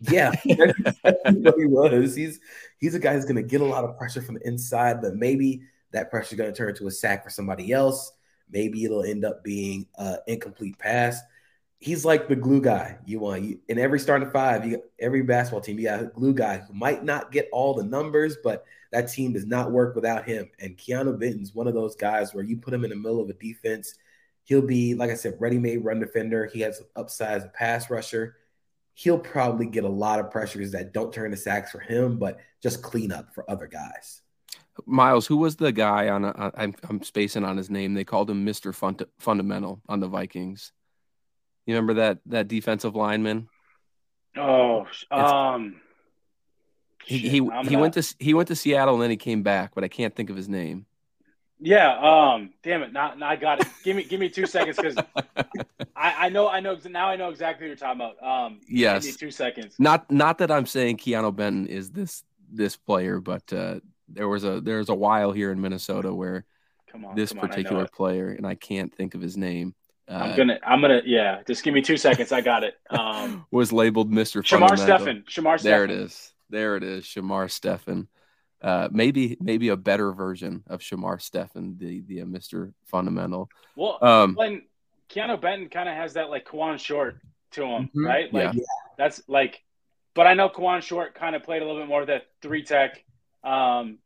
Yeah, 0.00 0.32
what 0.44 1.58
he 1.58 1.64
was. 1.64 2.14
He's 2.14 2.38
he's 2.78 2.94
a 2.94 3.00
guy 3.00 3.14
who's 3.14 3.24
going 3.24 3.36
to 3.36 3.42
get 3.42 3.62
a 3.62 3.64
lot 3.64 3.82
of 3.82 3.96
pressure 3.98 4.22
from 4.22 4.36
the 4.36 4.46
inside, 4.46 5.00
but 5.02 5.16
maybe 5.16 5.62
that 5.92 6.10
pressure 6.10 6.34
is 6.34 6.38
going 6.38 6.52
to 6.52 6.56
turn 6.56 6.68
into 6.68 6.86
a 6.86 6.90
sack 6.90 7.24
for 7.24 7.30
somebody 7.30 7.72
else. 7.72 8.12
Maybe 8.50 8.84
it'll 8.84 9.04
end 9.04 9.24
up 9.24 9.44
being 9.44 9.86
an 9.96 10.18
incomplete 10.26 10.78
pass. 10.78 11.20
He's 11.80 12.04
like 12.04 12.28
the 12.28 12.34
glue 12.34 12.60
guy 12.60 12.98
you 13.06 13.20
want. 13.20 13.42
You, 13.44 13.60
in 13.68 13.78
every 13.78 14.00
starting 14.00 14.30
five, 14.30 14.66
you 14.66 14.82
every 14.98 15.22
basketball 15.22 15.60
team, 15.60 15.78
you 15.78 15.84
got 15.84 16.02
a 16.02 16.06
glue 16.06 16.34
guy 16.34 16.58
who 16.58 16.74
might 16.74 17.04
not 17.04 17.30
get 17.30 17.48
all 17.52 17.74
the 17.74 17.84
numbers, 17.84 18.36
but 18.42 18.64
that 18.90 19.12
team 19.12 19.32
does 19.32 19.46
not 19.46 19.70
work 19.70 19.94
without 19.94 20.24
him. 20.24 20.50
And 20.58 20.76
Keanu 20.76 21.18
Benton's 21.18 21.54
one 21.54 21.68
of 21.68 21.74
those 21.74 21.94
guys 21.94 22.34
where 22.34 22.42
you 22.42 22.56
put 22.56 22.74
him 22.74 22.82
in 22.84 22.90
the 22.90 22.96
middle 22.96 23.20
of 23.20 23.28
a 23.28 23.34
defense, 23.34 23.94
he'll 24.44 24.62
be, 24.62 24.94
like 24.94 25.10
I 25.10 25.14
said, 25.14 25.36
ready-made 25.38 25.84
run 25.84 26.00
defender. 26.00 26.46
He 26.46 26.60
has 26.60 26.82
upside 26.96 27.36
as 27.36 27.44
a 27.44 27.48
pass 27.48 27.90
rusher. 27.90 28.38
He'll 28.94 29.18
probably 29.18 29.66
get 29.66 29.84
a 29.84 29.88
lot 29.88 30.18
of 30.18 30.32
pressures 30.32 30.72
that 30.72 30.92
don't 30.92 31.12
turn 31.12 31.30
to 31.30 31.36
sacks 31.36 31.70
for 31.70 31.78
him, 31.78 32.18
but 32.18 32.40
just 32.60 32.82
clean 32.82 33.12
up 33.12 33.32
for 33.32 33.48
other 33.48 33.68
guys. 33.68 34.22
Miles, 34.86 35.26
who 35.26 35.36
was 35.36 35.56
the 35.56 35.72
guy 35.72 36.08
on? 36.08 36.24
A, 36.24 36.52
I'm 36.54 36.74
I'm 36.88 37.02
spacing 37.02 37.44
on 37.44 37.56
his 37.56 37.70
name. 37.70 37.94
They 37.94 38.04
called 38.04 38.30
him 38.30 38.44
Mister 38.44 38.72
Fund- 38.72 39.06
Fundamental 39.18 39.80
on 39.88 40.00
the 40.00 40.08
Vikings. 40.08 40.72
You 41.66 41.74
remember 41.74 41.94
that 41.94 42.18
that 42.26 42.48
defensive 42.48 42.94
lineman? 42.94 43.48
Oh, 44.36 44.86
um, 45.10 45.80
he 47.04 47.18
he, 47.18 47.50
he 47.68 47.76
went 47.76 47.94
to 47.94 48.14
he 48.18 48.34
went 48.34 48.48
to 48.48 48.56
Seattle 48.56 48.94
and 48.94 49.02
then 49.02 49.10
he 49.10 49.16
came 49.16 49.42
back, 49.42 49.74
but 49.74 49.84
I 49.84 49.88
can't 49.88 50.14
think 50.14 50.30
of 50.30 50.36
his 50.36 50.48
name. 50.48 50.86
Yeah, 51.60 51.98
um, 51.98 52.50
damn 52.62 52.82
it, 52.82 52.92
not, 52.92 53.18
not 53.18 53.32
I 53.32 53.36
got 53.36 53.60
it. 53.60 53.68
give 53.82 53.96
me 53.96 54.04
give 54.04 54.20
me 54.20 54.28
two 54.28 54.46
seconds 54.46 54.76
because 54.76 54.96
I, 55.96 56.26
I 56.26 56.28
know 56.28 56.48
I 56.48 56.60
know 56.60 56.78
now 56.88 57.08
I 57.08 57.16
know 57.16 57.30
exactly 57.30 57.64
what 57.64 57.68
you're 57.68 57.76
talking 57.76 58.00
about. 58.00 58.22
Um, 58.22 58.60
yes, 58.68 59.16
two 59.16 59.30
seconds. 59.30 59.74
Not 59.78 60.10
not 60.10 60.38
that 60.38 60.50
I'm 60.50 60.66
saying 60.66 60.98
Keanu 60.98 61.34
Benton 61.34 61.66
is 61.66 61.90
this 61.90 62.22
this 62.50 62.76
player, 62.76 63.20
but 63.20 63.52
uh, 63.52 63.80
there 64.08 64.28
was 64.28 64.44
a 64.44 64.60
there's 64.60 64.88
a 64.88 64.94
while 64.94 65.32
here 65.32 65.52
in 65.52 65.60
Minnesota 65.60 66.12
where 66.12 66.44
on, 66.94 67.14
this 67.14 67.32
particular 67.32 67.82
on, 67.82 67.88
player, 67.88 68.30
and 68.30 68.46
I 68.46 68.54
can't 68.54 68.94
think 68.94 69.14
of 69.14 69.20
his 69.20 69.36
name. 69.36 69.74
Uh, 70.08 70.14
I'm 70.14 70.36
gonna, 70.36 70.58
I'm 70.66 70.80
gonna, 70.80 71.02
yeah. 71.04 71.42
Just 71.46 71.62
give 71.62 71.74
me 71.74 71.82
two 71.82 71.96
seconds. 71.96 72.32
I 72.32 72.40
got 72.40 72.64
it. 72.64 72.74
Um, 72.90 73.46
was 73.50 73.72
labeled 73.72 74.10
Mister 74.10 74.42
Shamar 74.42 74.78
Stephen. 74.78 75.24
Shamar. 75.28 75.60
There 75.60 75.84
it 75.84 75.90
is. 75.90 76.32
There 76.48 76.76
it 76.76 76.82
is. 76.82 77.04
Shamar 77.04 77.50
Stephen. 77.50 78.08
Uh, 78.60 78.88
maybe, 78.90 79.36
maybe 79.40 79.68
a 79.68 79.76
better 79.76 80.12
version 80.12 80.64
of 80.66 80.80
Shamar 80.80 81.20
Stephen, 81.20 81.76
the 81.78 82.00
the 82.00 82.22
uh, 82.22 82.26
Mister 82.26 82.72
Fundamental. 82.86 83.50
Well, 83.76 83.98
um, 84.00 84.34
when 84.34 84.62
Keanu 85.10 85.40
Benton 85.40 85.68
kind 85.68 85.88
of 85.88 85.94
has 85.94 86.14
that 86.14 86.30
like 86.30 86.46
Kawann 86.46 86.78
Short 86.78 87.20
to 87.52 87.64
him, 87.64 87.84
mm-hmm. 87.84 88.06
right? 88.06 88.32
Like 88.32 88.54
yeah. 88.54 88.62
that's 88.96 89.22
like, 89.28 89.62
but 90.14 90.26
I 90.26 90.34
know 90.34 90.48
Kawann 90.48 90.82
Short 90.82 91.14
kind 91.14 91.36
of 91.36 91.42
played 91.42 91.62
a 91.62 91.66
little 91.66 91.80
bit 91.80 91.88
more 91.88 92.00
of 92.00 92.06
that 92.08 92.26
three 92.40 92.64
tech 92.64 93.04
um, 93.48 93.98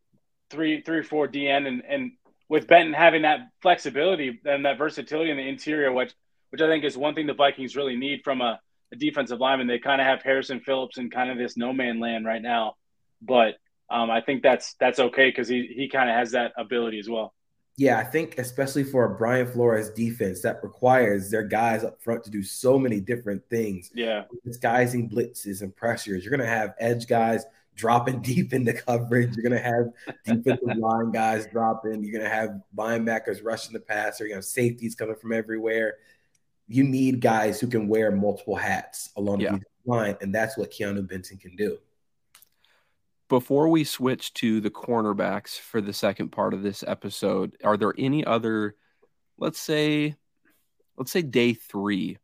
three, 0.50 0.82
three, 0.82 1.02
four 1.02 1.26
DN, 1.28 1.66
and 1.66 1.82
and 1.88 2.12
with 2.48 2.66
Benton 2.66 2.92
having 2.92 3.22
that 3.22 3.40
flexibility 3.60 4.40
and 4.44 4.64
that 4.64 4.78
versatility 4.78 5.30
in 5.30 5.36
the 5.36 5.48
interior, 5.48 5.92
which 5.92 6.12
which 6.50 6.60
I 6.60 6.68
think 6.68 6.84
is 6.84 6.96
one 6.96 7.14
thing 7.14 7.26
the 7.26 7.34
Vikings 7.34 7.76
really 7.76 7.96
need 7.96 8.22
from 8.22 8.40
a 8.40 8.60
a 8.92 8.96
defensive 8.96 9.40
lineman. 9.40 9.66
They 9.66 9.78
kind 9.78 10.00
of 10.00 10.06
have 10.06 10.22
Harrison 10.22 10.60
Phillips 10.60 10.98
in 10.98 11.10
kind 11.10 11.30
of 11.30 11.38
this 11.38 11.56
no 11.56 11.72
man 11.72 11.98
land 11.98 12.26
right 12.26 12.42
now, 12.42 12.76
but 13.20 13.54
um, 13.90 14.10
I 14.10 14.20
think 14.20 14.42
that's 14.42 14.74
that's 14.74 14.98
okay 14.98 15.28
because 15.28 15.48
he 15.48 15.72
he 15.74 15.88
kind 15.88 16.08
of 16.08 16.16
has 16.16 16.32
that 16.32 16.52
ability 16.56 16.98
as 16.98 17.08
well. 17.08 17.34
Yeah, 17.78 17.98
I 17.98 18.04
think 18.04 18.38
especially 18.38 18.84
for 18.84 19.06
a 19.06 19.16
Brian 19.16 19.50
Flores 19.50 19.88
defense 19.90 20.42
that 20.42 20.62
requires 20.62 21.30
their 21.30 21.42
guys 21.42 21.84
up 21.84 22.02
front 22.02 22.22
to 22.24 22.30
do 22.30 22.42
so 22.42 22.78
many 22.78 23.00
different 23.00 23.42
things. 23.48 23.90
Yeah, 23.94 24.24
disguising 24.44 25.08
blitzes 25.08 25.62
and 25.62 25.74
pressures. 25.74 26.22
You're 26.22 26.36
going 26.36 26.46
to 26.46 26.54
have 26.54 26.74
edge 26.78 27.06
guys 27.06 27.46
dropping 27.74 28.20
deep 28.22 28.52
into 28.52 28.72
coverage. 28.72 29.36
You're 29.36 29.48
going 29.48 29.62
to 29.62 29.68
have 29.68 29.92
defensive 30.24 30.76
line 30.76 31.10
guys 31.10 31.46
dropping. 31.52 32.04
You're 32.04 32.18
going 32.18 32.30
to 32.30 32.34
have 32.34 32.60
linebackers 32.76 33.44
rushing 33.44 33.72
the 33.72 33.80
passer. 33.80 34.24
You're 34.24 34.30
going 34.30 34.42
to 34.42 34.46
have 34.46 34.52
safeties 34.52 34.94
coming 34.94 35.16
from 35.16 35.32
everywhere. 35.32 35.96
You 36.68 36.84
need 36.84 37.20
guys 37.20 37.60
who 37.60 37.66
can 37.66 37.88
wear 37.88 38.10
multiple 38.10 38.56
hats 38.56 39.10
along 39.16 39.40
yeah. 39.40 39.52
the 39.52 39.60
line, 39.84 40.16
and 40.20 40.34
that's 40.34 40.56
what 40.56 40.70
Keanu 40.70 41.06
Benton 41.06 41.36
can 41.38 41.56
do 41.56 41.78
before 43.32 43.68
we 43.68 43.82
switch 43.82 44.34
to 44.34 44.60
the 44.60 44.68
cornerbacks 44.68 45.58
for 45.58 45.80
the 45.80 45.94
second 45.94 46.28
part 46.28 46.52
of 46.52 46.62
this 46.62 46.84
episode, 46.86 47.56
are 47.64 47.78
there 47.78 47.94
any 47.96 48.22
other, 48.22 48.76
let's 49.38 49.58
say, 49.58 50.14
let's 50.98 51.10
say 51.10 51.22
day 51.22 51.54
three 51.54 52.18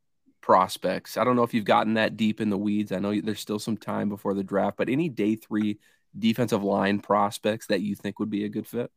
prospects? 0.48 1.16
I 1.16 1.22
don't 1.22 1.36
know 1.36 1.44
if 1.44 1.54
you've 1.54 1.64
gotten 1.64 1.94
that 1.94 2.16
deep 2.16 2.40
in 2.40 2.50
the 2.50 2.58
weeds. 2.58 2.90
I 2.90 2.98
know 2.98 3.20
there's 3.20 3.38
still 3.38 3.58
some 3.58 3.76
time 3.76 4.08
before 4.08 4.34
the 4.34 4.42
draft, 4.42 4.78
but 4.78 4.88
any 4.88 5.08
day 5.08 5.36
three 5.36 5.78
defensive 6.18 6.64
line 6.64 6.98
prospects 7.00 7.66
that 7.66 7.82
you 7.82 7.94
think 7.94 8.18
would 8.18 8.30
be 8.30 8.44
a 8.44 8.48
good 8.48 8.66
fit? 8.66 8.90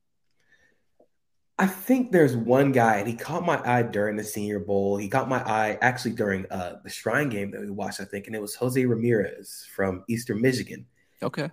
I 1.60 1.68
think 1.68 2.12
there's 2.12 2.36
one 2.36 2.72
guy, 2.72 2.98
and 2.98 3.08
he 3.08 3.16
caught 3.16 3.46
my 3.46 3.62
eye 3.64 3.84
during 3.84 4.16
the 4.16 4.24
Senior 4.24 4.60
Bowl. 4.60 4.98
He 4.98 5.10
caught 5.10 5.30
my 5.30 5.44
eye 5.44 5.78
actually 5.82 6.14
during 6.14 6.50
uh, 6.50 6.78
the 6.84 6.90
Shrine 6.90 7.30
game 7.30 7.52
that 7.52 7.62
we 7.62 7.70
watched, 7.70 8.02
I 8.02 8.06
think, 8.06 8.26
and 8.26 8.36
it 8.36 8.42
was 8.42 8.56
Jose 8.56 8.84
Ramirez 8.84 9.68
from 9.76 10.04
Eastern 10.08 10.42
Michigan. 10.42 10.88
Okay 11.22 11.52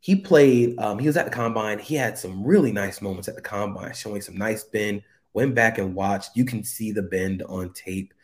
he 0.00 0.16
played, 0.16 0.78
um, 0.78 0.98
he 0.98 1.06
was 1.06 1.16
at 1.16 1.24
the 1.24 1.30
combine. 1.30 1.78
He 1.78 1.94
had 1.94 2.16
some 2.16 2.44
really 2.44 2.72
nice 2.72 3.02
moments 3.02 3.28
at 3.28 3.34
the 3.34 3.42
combine, 3.42 3.92
showing 3.94 4.22
some 4.22 4.36
nice 4.36 4.64
bend. 4.64 5.02
Went 5.34 5.54
back 5.54 5.78
and 5.78 5.94
watched. 5.94 6.36
You 6.36 6.44
can 6.44 6.64
see 6.64 6.92
the 6.92 7.02
bend 7.02 7.42
on 7.42 7.72
tape. 7.72 8.14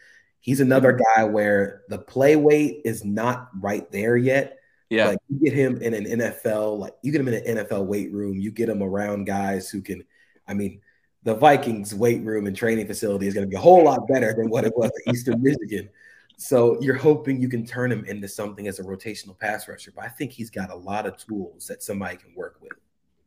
He's 0.44 0.60
another 0.60 0.92
guy 0.92 1.24
where 1.24 1.84
the 1.88 1.96
play 1.96 2.36
weight 2.36 2.82
is 2.84 3.02
not 3.02 3.48
right 3.58 3.90
there 3.90 4.14
yet. 4.14 4.58
Yeah. 4.90 5.06
Like 5.06 5.18
you 5.30 5.38
get 5.38 5.54
him 5.54 5.80
in 5.80 5.94
an 5.94 6.04
NFL, 6.04 6.78
like 6.78 6.92
you 7.00 7.12
get 7.12 7.22
him 7.22 7.28
in 7.28 7.34
an 7.34 7.64
NFL 7.64 7.86
weight 7.86 8.12
room, 8.12 8.38
you 8.38 8.50
get 8.50 8.68
him 8.68 8.82
around 8.82 9.24
guys 9.24 9.70
who 9.70 9.80
can, 9.80 10.04
I 10.46 10.52
mean, 10.52 10.82
the 11.22 11.34
Vikings 11.34 11.94
weight 11.94 12.22
room 12.22 12.46
and 12.46 12.54
training 12.54 12.86
facility 12.86 13.26
is 13.26 13.32
going 13.32 13.46
to 13.46 13.48
be 13.48 13.56
a 13.56 13.58
whole 13.58 13.84
lot 13.84 14.06
better 14.06 14.34
than 14.34 14.50
what 14.50 14.64
it 14.66 14.76
was 14.76 14.90
at 14.90 15.14
Eastern 15.14 15.42
Michigan. 15.42 15.88
So 16.36 16.78
you're 16.82 16.94
hoping 16.94 17.40
you 17.40 17.48
can 17.48 17.64
turn 17.64 17.90
him 17.90 18.04
into 18.04 18.28
something 18.28 18.68
as 18.68 18.78
a 18.80 18.82
rotational 18.82 19.38
pass 19.38 19.66
rusher. 19.66 19.94
But 19.96 20.04
I 20.04 20.08
think 20.08 20.30
he's 20.30 20.50
got 20.50 20.70
a 20.70 20.76
lot 20.76 21.06
of 21.06 21.16
tools 21.16 21.68
that 21.68 21.82
somebody 21.82 22.18
can 22.18 22.34
work 22.34 22.58
with. 22.60 22.72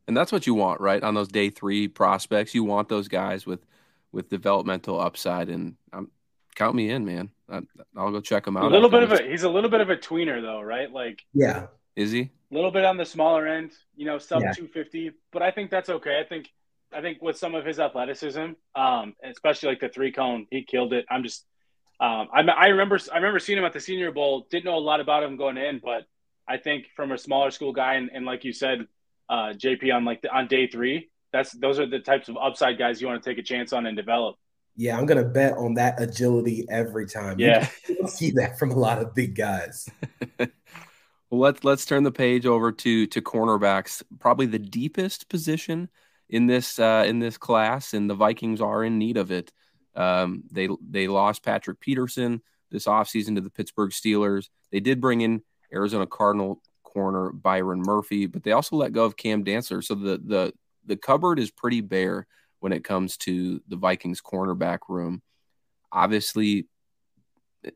And 0.06 0.16
that's 0.16 0.30
what 0.30 0.46
you 0.46 0.54
want, 0.54 0.80
right? 0.80 1.02
On 1.02 1.14
those 1.14 1.26
day 1.26 1.50
three 1.50 1.88
prospects, 1.88 2.54
you 2.54 2.62
want 2.62 2.88
those 2.88 3.08
guys 3.08 3.44
with 3.44 3.66
with 4.12 4.30
developmental 4.30 5.00
upside. 5.00 5.48
And 5.48 5.74
um, 5.92 6.12
count 6.58 6.74
me 6.74 6.90
in, 6.90 7.04
man. 7.04 7.30
I, 7.48 7.60
will 7.94 8.10
go 8.10 8.20
check 8.20 8.46
him 8.46 8.56
out. 8.56 8.64
A 8.64 8.68
little 8.68 8.90
bit 8.90 9.04
of 9.04 9.12
a 9.12 9.22
he's 9.22 9.44
a 9.44 9.48
little 9.48 9.70
bit 9.70 9.80
of 9.80 9.90
a 9.90 9.96
tweener 9.96 10.42
though, 10.42 10.60
right? 10.60 10.92
Like 10.92 11.24
yeah, 11.32 11.66
is 11.96 12.10
he? 12.10 12.30
A 12.50 12.54
little 12.54 12.70
bit 12.70 12.84
on 12.84 12.96
the 12.96 13.04
smaller 13.04 13.46
end, 13.46 13.72
you 13.96 14.06
know, 14.06 14.18
sub 14.18 14.42
yeah. 14.42 14.52
250. 14.52 15.12
But 15.32 15.42
I 15.42 15.50
think 15.50 15.70
that's 15.70 15.88
okay. 15.88 16.20
I 16.20 16.28
think 16.28 16.50
I 16.92 17.00
think 17.00 17.22
with 17.22 17.38
some 17.38 17.54
of 17.54 17.64
his 17.64 17.78
athleticism, 17.78 18.52
um, 18.74 19.14
especially 19.22 19.70
like 19.70 19.80
the 19.80 19.88
three 19.88 20.10
cone, 20.12 20.46
he 20.50 20.64
killed 20.64 20.92
it. 20.92 21.06
I'm 21.10 21.22
just 21.22 21.44
um, 22.00 22.28
I, 22.32 22.40
I 22.42 22.66
remember 22.68 22.98
I 23.12 23.16
remember 23.16 23.38
seeing 23.38 23.58
him 23.58 23.64
at 23.64 23.72
the 23.72 23.80
Senior 23.80 24.10
Bowl. 24.10 24.46
Didn't 24.50 24.64
know 24.64 24.76
a 24.76 24.80
lot 24.80 25.00
about 25.00 25.22
him 25.22 25.36
going 25.36 25.56
in, 25.56 25.80
but 25.82 26.06
I 26.48 26.56
think 26.56 26.86
from 26.96 27.12
a 27.12 27.18
smaller 27.18 27.50
school 27.50 27.72
guy, 27.72 27.94
and, 27.94 28.10
and 28.12 28.26
like 28.26 28.44
you 28.44 28.52
said, 28.52 28.86
uh, 29.28 29.52
JP 29.52 29.94
on 29.94 30.04
like 30.04 30.22
the, 30.22 30.34
on 30.34 30.48
day 30.48 30.66
three, 30.66 31.10
that's 31.32 31.52
those 31.52 31.78
are 31.78 31.86
the 31.86 32.00
types 32.00 32.28
of 32.28 32.36
upside 32.36 32.78
guys 32.78 33.00
you 33.00 33.06
want 33.06 33.22
to 33.22 33.30
take 33.30 33.38
a 33.38 33.42
chance 33.42 33.72
on 33.72 33.86
and 33.86 33.96
develop. 33.96 34.36
Yeah, 34.78 34.96
I'm 34.96 35.06
gonna 35.06 35.24
bet 35.24 35.54
on 35.54 35.74
that 35.74 36.00
agility 36.00 36.64
every 36.70 37.06
time. 37.06 37.40
Yeah, 37.40 37.68
see 38.06 38.30
that 38.30 38.60
from 38.60 38.70
a 38.70 38.78
lot 38.78 39.02
of 39.02 39.12
big 39.12 39.34
guys. 39.34 39.90
well, 40.38 40.48
let's 41.30 41.64
let's 41.64 41.84
turn 41.84 42.04
the 42.04 42.12
page 42.12 42.46
over 42.46 42.70
to 42.70 43.06
to 43.08 43.20
cornerbacks. 43.20 44.04
Probably 44.20 44.46
the 44.46 44.60
deepest 44.60 45.28
position 45.28 45.88
in 46.28 46.46
this 46.46 46.78
uh, 46.78 47.04
in 47.08 47.18
this 47.18 47.36
class, 47.36 47.92
and 47.92 48.08
the 48.08 48.14
Vikings 48.14 48.60
are 48.60 48.84
in 48.84 48.98
need 48.98 49.16
of 49.16 49.32
it. 49.32 49.52
Um, 49.96 50.44
they 50.52 50.68
they 50.88 51.08
lost 51.08 51.44
Patrick 51.44 51.80
Peterson 51.80 52.40
this 52.70 52.86
offseason 52.86 53.34
to 53.34 53.40
the 53.40 53.50
Pittsburgh 53.50 53.90
Steelers. 53.90 54.48
They 54.70 54.78
did 54.78 55.00
bring 55.00 55.22
in 55.22 55.42
Arizona 55.72 56.06
Cardinal 56.06 56.62
corner 56.84 57.32
Byron 57.32 57.82
Murphy, 57.84 58.26
but 58.26 58.44
they 58.44 58.52
also 58.52 58.76
let 58.76 58.92
go 58.92 59.04
of 59.04 59.16
Cam 59.16 59.44
Dantzler, 59.44 59.82
So 59.82 59.96
the 59.96 60.18
the 60.24 60.52
the 60.86 60.96
cupboard 60.96 61.40
is 61.40 61.50
pretty 61.50 61.80
bare 61.80 62.28
when 62.60 62.72
it 62.72 62.84
comes 62.84 63.16
to 63.18 63.60
the 63.68 63.76
Vikings 63.76 64.20
cornerback 64.20 64.80
room. 64.88 65.22
Obviously, 65.92 66.68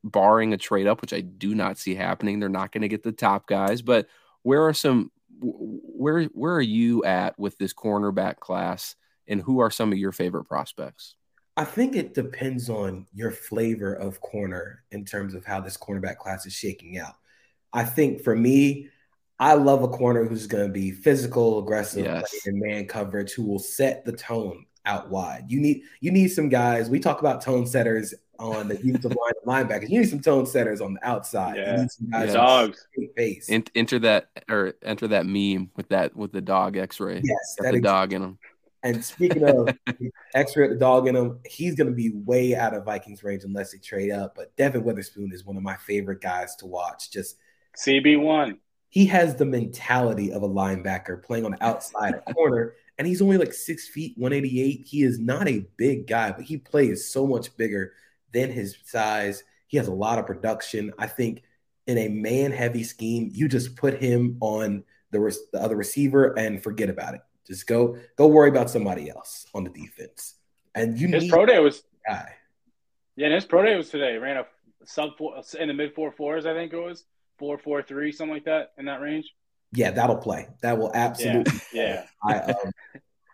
barring 0.05 0.53
a 0.53 0.59
trade 0.59 0.87
up, 0.87 1.01
which 1.01 1.13
I 1.13 1.21
do 1.21 1.55
not 1.55 1.79
see 1.79 1.95
happening, 1.95 2.41
they're 2.41 2.49
not 2.49 2.73
going 2.73 2.83
to 2.83 2.89
get 2.89 3.03
the 3.03 3.13
top 3.13 3.47
guys. 3.47 3.83
But 3.83 4.09
where 4.43 4.67
are 4.67 4.75
some 4.75 5.11
where 5.41 6.25
where 6.25 6.55
are 6.55 6.61
you 6.61 7.05
at 7.05 7.39
with 7.39 7.57
this 7.59 7.73
cornerback 7.73 8.39
class, 8.39 8.95
and 9.27 9.41
who 9.41 9.61
are 9.61 9.71
some 9.71 9.93
of 9.93 9.99
your 9.99 10.13
favorite 10.13 10.45
prospects? 10.45 11.17
I 11.57 11.65
think 11.65 11.97
it 11.97 12.15
depends 12.15 12.71
on 12.71 13.07
your 13.13 13.31
flavor 13.31 13.93
of 13.93 14.21
corner 14.21 14.85
in 14.91 15.05
terms 15.05 15.35
of 15.35 15.45
how 15.45 15.61
this 15.61 15.77
cornerback 15.77 16.17
class 16.17 16.47
is 16.47 16.55
shaking 16.55 16.99
out. 16.99 17.15
I 17.75 17.85
think 17.85 18.23
for 18.23 18.35
me, 18.35 18.89
I 19.39 19.55
love 19.55 19.83
a 19.83 19.89
corner 19.89 20.25
who's 20.25 20.47
going 20.47 20.67
to 20.67 20.73
be 20.73 20.93
physical, 20.93 21.59
aggressive, 21.59 22.07
yes. 22.07 22.33
and 22.47 22.61
man 22.61 22.87
coverage, 22.87 23.33
who 23.33 23.43
will 23.43 23.59
set 23.59 24.05
the 24.05 24.13
tone 24.13 24.65
out 24.85 25.11
wide. 25.11 25.45
You 25.49 25.61
need 25.61 25.83
you 26.01 26.11
need 26.11 26.29
some 26.29 26.49
guys. 26.49 26.91
We 26.91 27.01
talk 27.01 27.21
about 27.21 27.43
tone 27.43 27.67
setters 27.67 28.15
on 28.39 28.69
the 28.69 28.75
defensive 28.75 29.15
line 29.47 29.67
linebackers. 29.67 29.89
You 29.89 30.01
need 30.01 30.09
some 30.09 30.21
tone 30.21 30.47
setters 30.47 30.81
on 30.81 30.95
the 30.95 31.09
outside. 31.09 31.57
Yeah. 31.57 31.77
You 31.77 31.83
need 31.83 31.91
some 31.91 32.11
guys 32.11 32.33
dogs. 32.33 32.87
Face. 33.17 33.49
enter 33.49 33.99
that 34.01 34.29
or 34.49 34.75
enter 34.83 35.09
that 35.09 35.27
meme 35.27 35.71
with 35.77 35.89
that 35.89 36.17
with 36.17 36.33
the 36.33 36.41
dog 36.41 36.77
X-ray. 36.77 37.23
Yes, 37.25 37.57
Got 37.61 37.73
the 37.75 37.81
dog 37.81 38.13
in 38.13 38.23
them. 38.23 38.39
And 38.85 39.05
speaking 39.05 39.45
of 39.45 39.69
extra 40.35 40.69
the 40.69 40.75
dog 40.75 41.07
in 41.07 41.15
him, 41.15 41.39
he's 41.47 41.77
going 41.77 41.89
to 41.89 41.95
be 41.95 42.13
way 42.15 42.57
out 42.57 42.75
of 42.75 42.85
Vikings 42.85 43.23
range 43.23 43.45
unless 43.45 43.71
they 43.71 43.79
trade 43.79 44.11
up. 44.11 44.35
But 44.35 44.55
Devon 44.57 44.83
Witherspoon 44.83 45.31
is 45.33 45.45
one 45.45 45.57
of 45.57 45.63
my 45.63 45.77
favorite 45.77 46.21
guys 46.21 46.57
to 46.57 46.67
watch. 46.67 47.13
Just 47.13 47.37
CB1. 47.79 48.59
He 48.89 49.07
has 49.07 49.37
the 49.37 49.45
mentality 49.45 50.33
of 50.33 50.43
a 50.43 50.49
linebacker 50.49 51.23
playing 51.23 51.45
on 51.45 51.53
the 51.53 51.65
outside 51.65 52.21
corner, 52.35 52.75
and 53.03 53.09
he's 53.09 53.21
only 53.21 53.37
like 53.37 53.53
six 53.53 53.89
feet, 53.89 54.17
188. 54.17 54.87
He 54.87 55.03
is 55.03 55.19
not 55.19 55.49
a 55.49 55.67
big 55.77 56.07
guy, 56.07 56.31
but 56.31 56.45
he 56.45 56.57
plays 56.57 57.11
so 57.11 57.27
much 57.27 57.57
bigger 57.57 57.95
than 58.33 58.49
his 58.49 58.77
size. 58.85 59.43
He 59.67 59.77
has 59.77 59.89
a 59.89 59.93
lot 59.93 60.21
of 60.21 60.27
production. 60.27 60.93
I 61.01 61.09
think 61.09 61.43
in 61.89 61.99
a 61.99 62.07
man 62.07 62.53
heavy 62.53 62.85
scheme, 62.85 63.29
you 63.33 63.49
just 63.49 63.75
put 63.75 64.01
him 64.01 64.37
on 64.39 64.85
the, 65.11 65.19
the 65.53 65.61
other 65.61 65.75
receiver 65.75 66.39
and 66.39 66.63
forget 66.63 66.89
about 66.89 67.15
it. 67.15 67.23
Just 67.45 67.67
go 67.67 67.99
go 68.15 68.29
worry 68.29 68.51
about 68.51 68.71
somebody 68.71 69.11
else 69.11 69.47
on 69.53 69.65
the 69.65 69.71
defense. 69.71 70.37
And 70.77 70.97
you 70.97 71.09
his 71.09 71.29
pro 71.29 71.45
day 71.45 71.59
was 71.59 71.83
guy. 72.09 72.37
Yeah, 73.17 73.27
and 73.27 73.35
his 73.35 73.45
pro 73.45 73.65
day 73.65 73.77
was 73.77 73.91
today. 73.91 74.17
Ran 74.17 74.37
a 74.37 74.47
sub 74.85 75.19
four 75.19 75.43
in 75.59 75.67
the 75.67 75.75
mid 75.75 75.93
four 75.93 76.13
fours, 76.13 76.47
I 76.47 76.55
think 76.55 76.73
it 76.73 76.79
was 76.79 77.03
four 77.37 77.59
four 77.59 77.83
three, 77.83 78.13
something 78.13 78.35
like 78.35 78.45
that 78.45 78.75
in 78.79 78.85
that 78.85 79.01
range. 79.01 79.35
Yeah, 79.73 79.91
that'll 79.91 80.17
play. 80.17 80.49
That 80.61 80.79
will 80.79 80.93
absolutely. 80.95 81.61
Yeah. 81.73 82.05
I, 82.23 82.39
um, 82.39 82.73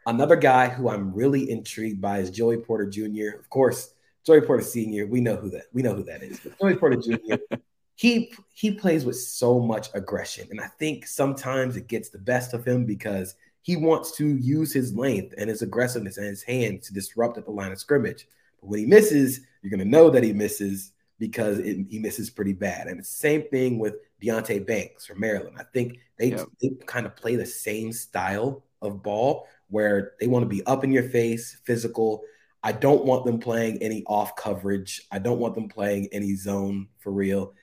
another 0.07 0.37
guy 0.37 0.69
who 0.69 0.89
I'm 0.89 1.13
really 1.13 1.51
intrigued 1.51 2.01
by 2.01 2.19
is 2.19 2.31
Joey 2.31 2.59
Porter 2.59 2.87
Jr. 2.87 3.39
Of 3.39 3.51
course, 3.51 3.93
Joey 4.25 4.41
Porter 4.43 4.63
Sr. 4.63 5.07
We 5.07 5.21
know 5.21 5.37
who 5.37 5.51
that. 5.51 5.65
We 5.73 5.83
know 5.83 5.95
who 5.95 6.05
that 6.05 6.23
is. 6.23 6.41
But 6.41 6.59
Joey 6.61 6.77
Porter 6.77 6.97
Jr. 6.97 7.37
he 7.97 8.33
he 8.53 8.71
plays 8.73 9.05
with 9.05 9.17
so 9.17 9.59
much 9.59 9.89
aggression, 9.95 10.49
and 10.51 10.61
I 10.61 10.69
think 10.79 11.07
sometimes 11.07 11.77
it 11.77 11.89
gets 11.89 12.11
the 12.11 12.19
best 12.19 12.55
of 12.55 12.65
him 12.65 12.85
because 12.85 13.35
he 13.63 13.77
wants 13.77 14.17
to 14.17 14.37
use 14.37 14.73
his 14.73 14.95
length 14.95 15.35
and 15.37 15.51
his 15.51 15.63
aggressiveness 15.63 16.17
and 16.17 16.27
his 16.27 16.43
hands 16.43 16.87
to 16.87 16.95
disrupt 16.95 17.37
at 17.37 17.45
the 17.45 17.51
line 17.51 17.73
of 17.73 17.79
scrimmage. 17.79 18.27
But 18.61 18.71
when 18.71 18.79
he 18.79 18.87
misses, 18.87 19.41
you're 19.63 19.71
going 19.71 19.81
to 19.81 19.85
know 19.85 20.09
that 20.11 20.23
he 20.23 20.33
misses 20.33 20.93
because 21.19 21.59
it, 21.59 21.87
he 21.91 21.99
misses 21.99 22.31
pretty 22.31 22.53
bad. 22.53 22.87
And 22.87 23.01
the 23.01 23.05
same 23.05 23.43
thing 23.51 23.79
with 23.79 23.97
Deonte 24.23 24.67
Banks 24.67 25.07
from 25.07 25.21
Maryland. 25.21 25.57
I 25.59 25.65
think 25.65 25.99
they, 26.19 26.31
they 26.61 26.71
kind 26.87 27.07
of 27.07 27.17
play 27.17 27.37
the 27.37 27.47
same 27.47 27.93
style 27.93 28.65
of 28.83 29.03
ball 29.03 29.47
where 29.71 30.13
they 30.21 30.27
want 30.27 30.43
to 30.43 30.49
be 30.49 30.65
up 30.67 30.85
in 30.85 30.93
your 30.93 31.09
face, 31.09 31.61
physical. 31.65 32.23
I 32.63 32.73
don't 32.73 33.05
want 33.05 33.25
them 33.25 33.39
playing 33.39 33.83
any 33.83 34.05
off 34.07 34.35
coverage. 34.37 35.03
I 35.13 35.19
don't 35.19 35.39
want 35.39 35.55
them 35.55 35.69
playing 35.69 36.09
any 36.13 36.35
zone 36.35 36.89
for 36.99 37.13
real. 37.13 37.55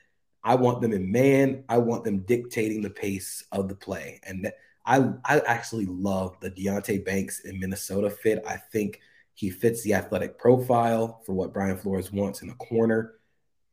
I 0.43 0.55
want 0.55 0.81
them 0.81 0.93
in 0.93 1.11
man. 1.11 1.63
I 1.67 1.79
want 1.79 2.03
them 2.03 2.19
dictating 2.19 2.81
the 2.81 2.89
pace 2.89 3.43
of 3.51 3.67
the 3.67 3.75
play. 3.75 4.21
And 4.23 4.51
I 4.85 5.13
I 5.25 5.39
actually 5.39 5.87
love 5.87 6.39
the 6.39 6.51
Deonte 6.51 7.03
Banks 7.03 7.41
in 7.41 7.59
Minnesota 7.59 8.09
fit. 8.09 8.43
I 8.47 8.57
think 8.57 9.01
he 9.33 9.49
fits 9.49 9.81
the 9.81 9.95
athletic 9.95 10.37
profile 10.37 11.21
for 11.25 11.33
what 11.33 11.51
Brian 11.51 11.77
Flores 11.77 12.11
wants 12.11 12.41
in 12.41 12.49
a 12.49 12.55
corner. 12.55 13.15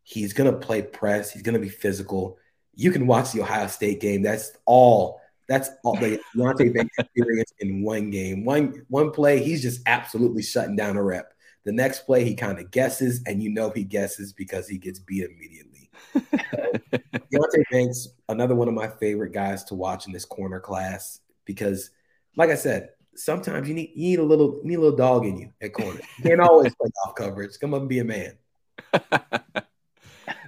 He's 0.03 0.33
gonna 0.33 0.55
play 0.55 0.83
press. 0.83 1.31
He's 1.31 1.43
gonna 1.43 1.59
be 1.59 1.69
physical. 1.69 2.39
You 2.75 2.91
can 2.91 3.07
watch 3.07 3.33
the 3.33 3.43
Ohio 3.43 3.67
State 3.67 4.00
game. 4.00 4.23
That's 4.23 4.52
all. 4.64 5.21
That's 5.49 5.71
all 5.85 5.97
the 5.97 6.21
Deonte 6.35 6.75
Banks 6.75 6.95
experience 6.99 7.52
in 7.59 7.83
one 7.83 8.11
game. 8.11 8.45
One 8.45 8.85
one 8.88 9.11
play, 9.11 9.43
he's 9.43 9.62
just 9.62 9.83
absolutely 9.87 10.43
shutting 10.43 10.76
down 10.76 10.97
a 10.97 11.02
rep. 11.02 11.35
The 11.64 11.73
next 11.73 12.07
play, 12.07 12.25
he 12.25 12.35
kind 12.35 12.59
of 12.59 12.71
guesses, 12.71 13.23
and 13.26 13.43
you 13.43 13.50
know 13.50 13.71
he 13.71 13.85
guesses 13.85 14.33
because 14.33 14.67
he 14.67 14.79
gets 14.79 14.99
beat 14.99 15.25
immediately. 15.25 15.91
Deonte 16.14 17.62
Banks, 17.71 18.09
another 18.29 18.55
one 18.55 18.69
of 18.69 18.75
my 18.75 18.88
favorite 18.88 19.33
guys 19.33 19.64
to 19.64 19.75
watch 19.75 20.07
in 20.07 20.12
this 20.12 20.25
corner 20.25 20.61
class 20.61 21.21
because, 21.45 21.91
like 22.37 22.50
I 22.50 22.57
said, 22.57 22.91
sometimes 23.14 23.69
you 23.69 23.75
need 23.75 23.93
you 23.95 24.11
need 24.11 24.19
a 24.19 24.25
little 24.25 24.61
you 24.62 24.69
need 24.71 24.76
a 24.76 24.81
little 24.81 24.97
dog 24.97 25.26
in 25.26 25.37
you 25.37 25.52
at 25.61 25.73
corner. 25.73 26.00
You 26.19 26.25
can't 26.25 26.41
always 26.41 26.75
play 26.75 26.91
off 27.05 27.14
coverage. 27.14 27.59
Come 27.61 27.75
up 27.75 27.81
and 27.81 27.88
be 27.88 27.99
a 28.00 28.05
man. 28.05 28.38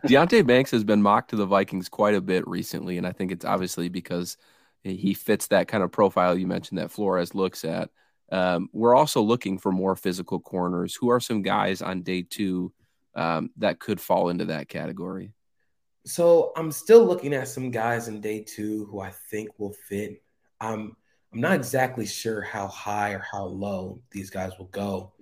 Deonte 0.04 0.46
Banks 0.46 0.70
has 0.70 0.84
been 0.84 1.02
mocked 1.02 1.30
to 1.30 1.36
the 1.36 1.46
Vikings 1.46 1.88
quite 1.88 2.14
a 2.14 2.20
bit 2.20 2.46
recently, 2.46 2.98
and 2.98 3.06
I 3.06 3.12
think 3.12 3.32
it's 3.32 3.44
obviously 3.44 3.88
because 3.88 4.36
he 4.82 5.14
fits 5.14 5.46
that 5.48 5.66
kind 5.68 5.82
of 5.82 5.90
profile 5.90 6.36
you 6.36 6.46
mentioned 6.46 6.78
that 6.78 6.90
Flores 6.90 7.34
looks 7.34 7.64
at. 7.64 7.90
Um, 8.30 8.68
we're 8.72 8.94
also 8.94 9.22
looking 9.22 9.58
for 9.58 9.72
more 9.72 9.96
physical 9.96 10.40
corners. 10.40 10.94
Who 10.94 11.08
are 11.10 11.20
some 11.20 11.42
guys 11.42 11.82
on 11.82 12.02
day 12.02 12.22
two 12.22 12.72
um, 13.14 13.50
that 13.56 13.78
could 13.78 14.00
fall 14.00 14.28
into 14.28 14.46
that 14.46 14.68
category? 14.68 15.32
So 16.06 16.52
I'm 16.56 16.70
still 16.70 17.04
looking 17.04 17.32
at 17.32 17.48
some 17.48 17.70
guys 17.70 18.08
in 18.08 18.20
day 18.20 18.44
two 18.46 18.86
who 18.90 19.00
I 19.00 19.10
think 19.30 19.58
will 19.58 19.74
fit. 19.88 20.22
Um, 20.60 20.96
I'm 21.32 21.40
not 21.40 21.54
exactly 21.54 22.06
sure 22.06 22.42
how 22.42 22.68
high 22.68 23.12
or 23.12 23.24
how 23.30 23.44
low 23.44 24.02
these 24.10 24.30
guys 24.30 24.52
will 24.58 24.66
go. 24.66 25.14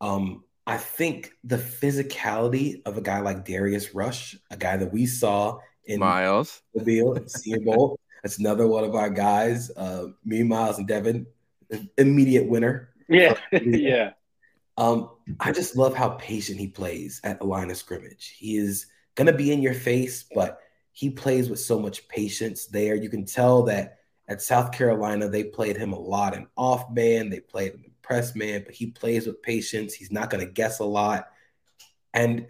Um, 0.00 0.44
I 0.66 0.76
think 0.76 1.32
the 1.42 1.56
physicality 1.56 2.82
of 2.86 2.96
a 2.96 3.00
guy 3.00 3.20
like 3.20 3.44
Darius 3.44 3.94
Rush, 3.94 4.36
a 4.50 4.56
guy 4.56 4.76
that 4.76 4.92
we 4.92 5.06
saw 5.06 5.58
in 5.84 6.00
Miles, 6.00 6.62
the 6.74 6.84
Bill, 6.84 7.18
Senior 7.26 7.60
Bowl, 7.60 7.98
that's 8.22 8.38
another 8.38 8.66
one 8.66 8.84
of 8.84 8.94
our 8.94 9.10
guys. 9.10 9.70
Uh, 9.76 10.08
me, 10.24 10.42
Miles, 10.42 10.78
and 10.78 10.86
Devin, 10.86 11.26
immediate 11.98 12.48
winner. 12.48 12.88
Yeah, 13.12 13.34
yeah. 13.50 14.12
Um, 14.76 15.10
I 15.40 15.50
just 15.50 15.74
love 15.74 15.96
how 15.96 16.10
patient 16.10 16.60
he 16.60 16.68
plays 16.68 17.20
at 17.24 17.40
the 17.40 17.44
line 17.44 17.72
of 17.72 17.76
scrimmage. 17.76 18.36
He 18.38 18.56
is 18.56 18.86
gonna 19.16 19.32
be 19.32 19.50
in 19.50 19.62
your 19.62 19.74
face, 19.74 20.24
but 20.32 20.60
he 20.92 21.10
plays 21.10 21.50
with 21.50 21.58
so 21.58 21.76
much 21.76 22.06
patience 22.06 22.66
there. 22.66 22.94
You 22.94 23.08
can 23.08 23.24
tell 23.24 23.64
that 23.64 23.98
at 24.28 24.42
South 24.42 24.70
Carolina, 24.70 25.28
they 25.28 25.42
played 25.42 25.76
him 25.76 25.92
a 25.92 25.98
lot 25.98 26.36
in 26.36 26.46
off 26.56 26.88
man, 26.88 27.30
they 27.30 27.40
played 27.40 27.72
him 27.72 27.82
in 27.84 27.89
press 28.10 28.34
man, 28.34 28.64
but 28.66 28.74
he 28.74 28.88
plays 28.88 29.24
with 29.24 29.40
patience. 29.40 29.94
He's 29.94 30.10
not 30.10 30.30
gonna 30.30 30.46
guess 30.46 30.80
a 30.80 30.84
lot. 30.84 31.28
And 32.12 32.48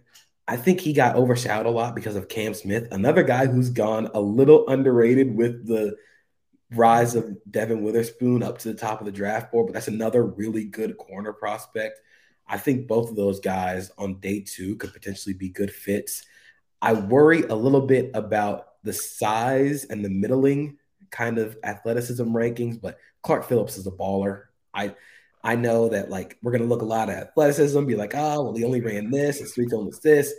I 0.49 0.57
think 0.57 0.81
he 0.81 0.95
got 0.95 1.17
overshadowed 1.17 1.67
a 1.67 1.71
lot 1.71 1.95
because 1.95 2.17
of 2.17 2.29
Cam 2.29 2.55
Smith, 2.55 2.89
another 2.91 3.23
guy 3.23 3.47
who's 3.47 3.69
gone 3.69 4.09
a 4.15 4.21
little 4.21 4.67
underrated 4.69 5.37
with 5.37 5.67
the 5.67 5.97
rise 6.73 7.15
of 7.15 7.37
Devon 7.51 7.83
Witherspoon 7.83 8.43
up 8.43 8.57
to 8.59 8.69
the 8.73 8.79
top 8.79 9.01
of 9.01 9.05
the 9.05 9.13
draft 9.13 9.53
board, 9.53 9.67
but 9.67 9.75
that's 9.75 9.89
another 9.89 10.25
really 10.25 10.65
good 10.65 10.97
corner 10.97 11.35
prospect. 11.35 12.01
I 12.49 12.57
think 12.57 12.87
both 12.87 13.11
of 13.11 13.17
those 13.17 13.39
guys 13.39 13.93
on 13.99 14.19
day 14.19 14.41
two 14.41 14.77
could 14.77 14.95
potentially 14.95 15.35
be 15.35 15.51
good 15.51 15.73
fits. 15.73 16.25
I 16.81 16.95
worry 16.95 17.43
a 17.43 17.55
little 17.55 17.87
bit 17.87 18.13
about 18.15 18.83
the 18.83 18.95
size 18.95 19.85
and 19.85 20.03
the 20.03 20.09
middling 20.09 20.79
kind 21.11 21.37
of 21.37 21.59
athleticism 21.63 22.25
rankings, 22.25 22.81
but 22.81 22.99
Clark 23.23 23.47
Phillips 23.47 23.77
is 23.77 23.87
a 23.87 23.91
baller. 23.91 24.45
I 24.73 24.95
I 25.43 25.57
know 25.57 25.89
that 25.89 26.11
like 26.11 26.39
we're 26.43 26.53
gonna 26.53 26.65
look 26.65 26.83
a 26.83 26.87
lot 26.87 27.09
at 27.09 27.29
athleticism, 27.29 27.85
be 27.87 27.97
like, 27.97 28.15
oh, 28.15 28.43
well, 28.43 28.55
he 28.55 28.65
only 28.65 28.81
ran 28.81 29.11
this, 29.11 29.39
his 29.39 29.55
three 29.55 29.67
cone 29.67 29.87
was 29.87 30.01
this. 30.01 30.33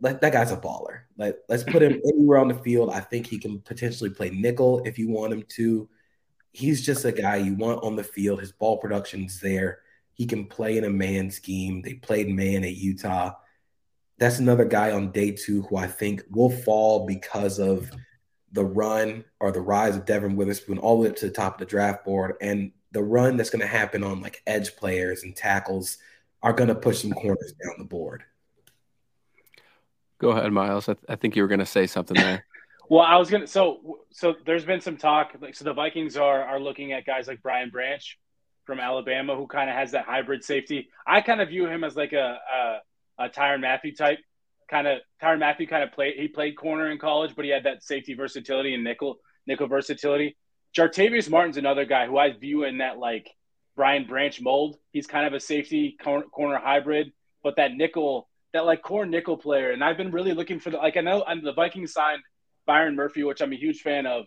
That, 0.00 0.20
that 0.20 0.32
guy's 0.32 0.50
a 0.50 0.56
baller. 0.56 1.02
Like, 1.16 1.36
let's 1.48 1.62
put 1.62 1.82
him 1.82 2.00
anywhere 2.04 2.38
on 2.38 2.48
the 2.48 2.54
field. 2.54 2.90
I 2.90 3.00
think 3.00 3.26
he 3.26 3.38
can 3.38 3.60
potentially 3.60 4.10
play 4.10 4.30
nickel 4.30 4.82
if 4.84 4.98
you 4.98 5.08
want 5.10 5.32
him 5.32 5.44
to. 5.50 5.88
He's 6.52 6.84
just 6.84 7.04
a 7.04 7.12
guy 7.12 7.36
you 7.36 7.54
want 7.54 7.84
on 7.84 7.94
the 7.94 8.02
field. 8.02 8.40
His 8.40 8.50
ball 8.50 8.78
production's 8.78 9.38
there. 9.38 9.78
He 10.14 10.26
can 10.26 10.46
play 10.46 10.76
in 10.76 10.84
a 10.84 10.90
man 10.90 11.30
scheme. 11.30 11.82
They 11.82 11.94
played 11.94 12.28
man 12.28 12.64
at 12.64 12.74
Utah. 12.74 13.34
That's 14.18 14.40
another 14.40 14.64
guy 14.64 14.90
on 14.90 15.12
day 15.12 15.30
two 15.30 15.62
who 15.62 15.76
I 15.76 15.86
think 15.86 16.24
will 16.30 16.50
fall 16.50 17.06
because 17.06 17.60
of 17.60 17.90
the 18.52 18.64
run 18.64 19.24
or 19.38 19.52
the 19.52 19.60
rise 19.60 19.96
of 19.96 20.04
Devon 20.04 20.34
Witherspoon 20.34 20.78
all 20.78 20.96
the 20.96 21.02
way 21.02 21.08
up 21.10 21.16
to 21.16 21.26
the 21.26 21.32
top 21.32 21.54
of 21.54 21.58
the 21.60 21.64
draft 21.64 22.04
board 22.04 22.34
and 22.40 22.72
the 22.92 23.02
run 23.02 23.36
that's 23.36 23.50
going 23.50 23.60
to 23.60 23.66
happen 23.66 24.02
on 24.02 24.20
like 24.20 24.42
edge 24.46 24.76
players 24.76 25.22
and 25.22 25.34
tackles 25.34 25.98
are 26.42 26.52
going 26.52 26.68
to 26.68 26.74
push 26.74 27.02
some 27.02 27.12
corners 27.12 27.52
down 27.64 27.74
the 27.78 27.84
board. 27.84 28.24
Go 30.18 30.30
ahead, 30.30 30.52
Miles. 30.52 30.88
I, 30.88 30.94
th- 30.94 31.04
I 31.08 31.16
think 31.16 31.36
you 31.36 31.42
were 31.42 31.48
going 31.48 31.60
to 31.60 31.66
say 31.66 31.86
something 31.86 32.16
there. 32.16 32.44
well, 32.90 33.02
I 33.02 33.16
was 33.16 33.30
going 33.30 33.42
to. 33.42 33.46
So, 33.46 34.00
so 34.12 34.34
there's 34.44 34.64
been 34.64 34.80
some 34.80 34.96
talk. 34.96 35.32
Like, 35.40 35.54
so 35.54 35.64
the 35.64 35.72
Vikings 35.72 36.16
are 36.16 36.42
are 36.42 36.60
looking 36.60 36.92
at 36.92 37.06
guys 37.06 37.26
like 37.26 37.42
Brian 37.42 37.70
Branch 37.70 38.18
from 38.64 38.80
Alabama, 38.80 39.34
who 39.34 39.46
kind 39.46 39.70
of 39.70 39.76
has 39.76 39.92
that 39.92 40.04
hybrid 40.04 40.44
safety. 40.44 40.90
I 41.06 41.22
kind 41.22 41.40
of 41.40 41.48
view 41.48 41.66
him 41.66 41.84
as 41.84 41.96
like 41.96 42.12
a 42.12 42.38
a, 43.18 43.24
a 43.24 43.28
Tyrann 43.30 43.60
Mathieu 43.60 43.94
type. 43.94 44.18
Kind 44.70 44.86
of 44.86 44.98
Tyrann 45.22 45.38
Mathieu 45.38 45.66
kind 45.66 45.82
of 45.82 45.92
played. 45.92 46.16
He 46.16 46.28
played 46.28 46.56
corner 46.56 46.90
in 46.90 46.98
college, 46.98 47.34
but 47.34 47.44
he 47.46 47.50
had 47.50 47.64
that 47.64 47.82
safety 47.82 48.12
versatility 48.12 48.74
and 48.74 48.84
nickel 48.84 49.20
nickel 49.46 49.68
versatility. 49.68 50.36
Jartavius 50.76 51.28
Martin's 51.28 51.56
another 51.56 51.84
guy 51.84 52.06
who 52.06 52.18
I 52.18 52.32
view 52.32 52.64
in 52.64 52.78
that 52.78 52.98
like 52.98 53.30
Brian 53.76 54.06
Branch 54.06 54.40
mold. 54.40 54.76
He's 54.92 55.06
kind 55.06 55.26
of 55.26 55.32
a 55.32 55.40
safety 55.40 55.96
corner, 56.02 56.26
corner 56.26 56.58
hybrid, 56.58 57.12
but 57.42 57.56
that 57.56 57.72
nickel, 57.72 58.28
that 58.52 58.64
like 58.66 58.82
core 58.82 59.06
nickel 59.06 59.36
player. 59.36 59.72
And 59.72 59.82
I've 59.82 59.96
been 59.96 60.10
really 60.10 60.32
looking 60.32 60.60
for 60.60 60.70
the 60.70 60.76
like 60.76 60.96
I 60.96 61.00
know 61.00 61.24
I'm 61.26 61.42
the 61.42 61.52
Vikings 61.52 61.92
signed 61.92 62.22
Byron 62.66 62.94
Murphy, 62.94 63.24
which 63.24 63.40
I'm 63.40 63.52
a 63.52 63.56
huge 63.56 63.80
fan 63.80 64.06
of. 64.06 64.26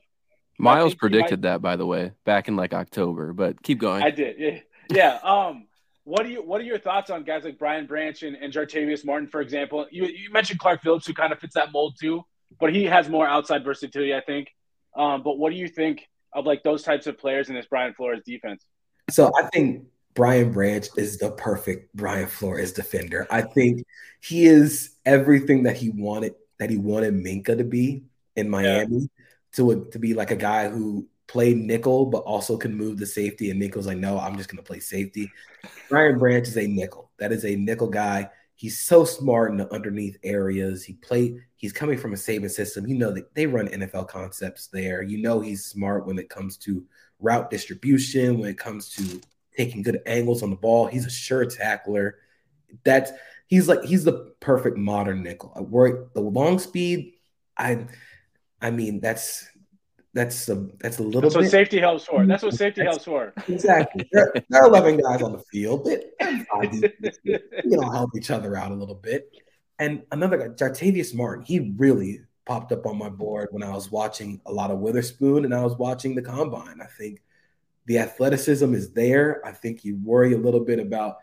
Miles 0.60 0.94
predicted 0.94 1.42
might, 1.42 1.50
that 1.50 1.62
by 1.62 1.76
the 1.76 1.86
way 1.86 2.12
back 2.26 2.48
in 2.48 2.56
like 2.56 2.74
October, 2.74 3.34
but 3.34 3.62
keep 3.64 3.80
going. 3.80 4.04
I 4.04 4.12
did, 4.12 4.36
yeah, 4.38 4.60
yeah. 4.92 5.20
Um, 5.24 5.68
what 6.04 6.24
do 6.24 6.30
you 6.30 6.44
what 6.44 6.62
are 6.62 6.66
your 6.66 6.78
thoughts 6.78 7.10
on 7.10 7.24
guys 7.24 7.44
like 7.44 7.58
Brian 7.58 7.88
Branch 7.88 8.22
and, 8.24 8.36
and 8.36 8.54
Jartavius 8.54 9.06
Martin, 9.06 9.28
for 9.28 9.42
example? 9.42 9.88
You 9.92 10.06
you 10.06 10.32
mentioned 10.32 10.60
Clark 10.60 10.84
Phillips, 10.84 11.08
who 11.08 11.14
kind 11.14 11.32
of 11.32 11.40
fits 11.40 11.56
that 11.56 11.72
mold 11.72 11.96
too, 12.00 12.24
but 12.60 12.74
he 12.74 12.84
has 12.86 13.10
more 13.10 13.28
outside 13.28 13.64
versatility, 13.64 14.14
I 14.14 14.22
think. 14.22 14.50
Um, 14.96 15.24
but 15.24 15.38
what 15.38 15.52
do 15.52 15.56
you 15.56 15.68
think 15.68 16.08
of 16.36 16.46
like 16.46 16.64
those 16.64 16.84
types 16.84 17.08
of 17.08 17.18
players 17.18 17.50
in 17.50 17.56
this 17.56 17.66
Brian 17.66 17.94
Flores 17.94 18.22
defense? 18.26 18.66
So 19.10 19.32
I 19.38 19.44
think 19.54 19.86
Brian 20.14 20.52
Branch 20.52 20.88
is 20.98 21.18
the 21.18 21.32
perfect 21.32 21.96
Brian 21.96 22.28
Flores 22.28 22.74
defender. 22.74 23.28
I 23.30 23.42
think 23.42 23.86
he 24.22 24.46
is 24.46 24.96
everything 25.06 25.64
that 25.64 25.78
he 25.78 25.90
wanted 25.90 26.36
that 26.60 26.70
he 26.70 26.78
wanted 26.78 27.14
Minkah 27.14 27.58
to 27.58 27.64
be 27.64 28.04
in 28.36 28.50
Miami 28.50 29.02
yeah. 29.02 29.08
to 29.54 29.88
to 29.92 30.00
be 30.00 30.14
like 30.14 30.32
a 30.32 30.36
guy 30.36 30.70
who 30.70 31.08
played 31.28 31.58
nickel 31.58 32.06
but 32.06 32.20
also 32.20 32.58
can 32.58 32.76
move 32.76 32.98
the 32.98 33.06
safety. 33.06 33.50
And 33.50 33.62
Minkah's 33.62 33.88
like, 33.88 33.98
no, 33.98 34.20
I'm 34.20 34.38
just 34.38 34.50
going 34.50 34.58
to 34.58 34.64
play 34.64 34.80
safety. 34.80 35.32
Brian 35.90 36.20
Branch 36.20 36.48
is 36.48 36.58
a 36.58 36.68
nickel. 36.68 37.10
That 37.18 37.32
is 37.32 37.44
a 37.44 37.56
nickel 37.56 37.90
guy. 37.90 38.30
He's 38.56 38.80
so 38.80 39.04
smart 39.04 39.52
in 39.52 39.58
the 39.58 39.72
underneath 39.74 40.18
areas. 40.24 40.84
He 40.84 40.94
played. 40.94 41.38
He's 41.56 41.74
coming 41.74 41.98
from 41.98 42.14
a 42.14 42.18
Saban 42.18 42.52
system. 42.52 42.88
You 42.88 42.96
know 42.96 43.12
that 43.12 43.34
they 43.36 43.46
run 43.48 43.68
NFL 43.68 44.08
concepts 44.08 44.68
there. 44.68 45.02
You 45.02 45.22
know 45.22 45.40
he's 45.40 45.66
smart 45.66 46.06
when 46.06 46.20
it 46.20 46.30
comes 46.30 46.58
to 46.58 46.86
route 47.20 47.50
distribution. 47.50 48.40
When 48.40 48.50
it 48.50 48.58
comes 48.58 48.90
to 48.90 49.22
taking 49.58 49.82
good 49.82 50.02
angles 50.06 50.44
on 50.44 50.50
the 50.50 50.56
ball, 50.56 50.88
he's 50.88 51.06
a 51.06 51.10
sure 51.10 51.46
tackler. 51.46 52.20
That's 52.84 53.12
he's 53.48 53.68
like 53.68 53.84
he's 53.84 54.04
the 54.04 54.34
perfect 54.40 54.78
modern 54.78 55.24
nickel. 55.24 55.54
I 55.56 55.62
worry 55.62 55.94
the 56.14 56.22
long 56.22 56.60
speed. 56.60 57.14
I, 57.58 57.86
I 58.62 58.72
mean 58.72 59.00
that's 59.00 59.48
that's 60.14 60.48
a 60.48 60.68
that's 60.80 61.00
a 61.00 61.04
little. 61.04 61.22
That's 61.22 61.34
bit, 61.34 61.42
what 61.42 61.52
safety 61.52 61.80
helps 61.80 62.06
for. 62.06 62.26
That's 62.26 62.44
what 62.44 62.54
safety 62.54 62.84
helps 62.84 63.06
for. 63.06 63.34
Exactly. 63.48 64.08
There, 64.12 64.32
there, 64.50 64.64
are 64.64 64.68
eleven 64.68 64.98
guys 64.98 65.22
on 65.24 65.32
the 65.32 65.44
field, 65.52 65.86
but 65.86 66.04
you 67.24 67.40
know 67.66 67.90
help 67.90 68.12
each 68.16 68.30
other 68.30 68.56
out 68.56 68.72
a 68.72 68.76
little 68.76 68.96
bit. 68.96 69.32
And 69.80 70.04
another 70.12 70.38
guy, 70.38 70.50
Jartavius 70.50 71.16
Martin, 71.16 71.44
he 71.44 71.74
really 71.78 72.22
popped 72.46 72.72
up 72.72 72.86
on 72.86 72.98
my 72.98 73.10
board 73.10 73.50
when 73.52 73.64
I 73.64 73.72
was 73.72 73.92
watching 73.92 74.40
a 74.46 74.52
lot 74.52 74.70
of 74.70 74.80
Witherspoon 74.80 75.46
and 75.46 75.54
I 75.54 75.64
was 75.64 75.78
watching 75.78 76.14
the 76.14 76.22
combine. 76.22 76.80
I 76.82 76.86
think 76.86 77.22
the 77.86 78.00
athleticism 78.00 78.74
is 78.74 78.94
there. 78.94 79.42
I 79.46 79.52
think 79.52 79.84
you 79.84 79.98
worry 80.04 80.34
a 80.34 80.38
little 80.38 80.60
bit 80.60 80.80
about, 80.80 81.18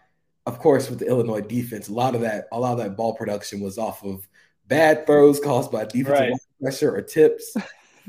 of 0.47 0.59
course, 0.59 0.91
with 0.91 0.99
the 0.99 1.07
Illinois 1.07 1.43
defense, 1.43 1.89
a 1.89 1.93
lot 1.93 2.15
of 2.15 2.23
that, 2.23 2.49
a 2.53 2.59
lot 2.59 2.73
of 2.73 2.79
that 2.79 2.97
ball 2.97 3.15
production 3.15 3.61
was 3.61 3.79
off 3.79 4.03
of 4.03 4.27
bad 4.67 5.07
throws 5.07 5.39
caused 5.41 5.71
by 5.71 5.85
defensive 5.85 6.31
right. 6.31 6.33
pressure 6.61 6.95
or 6.95 7.03
tips. 7.03 7.57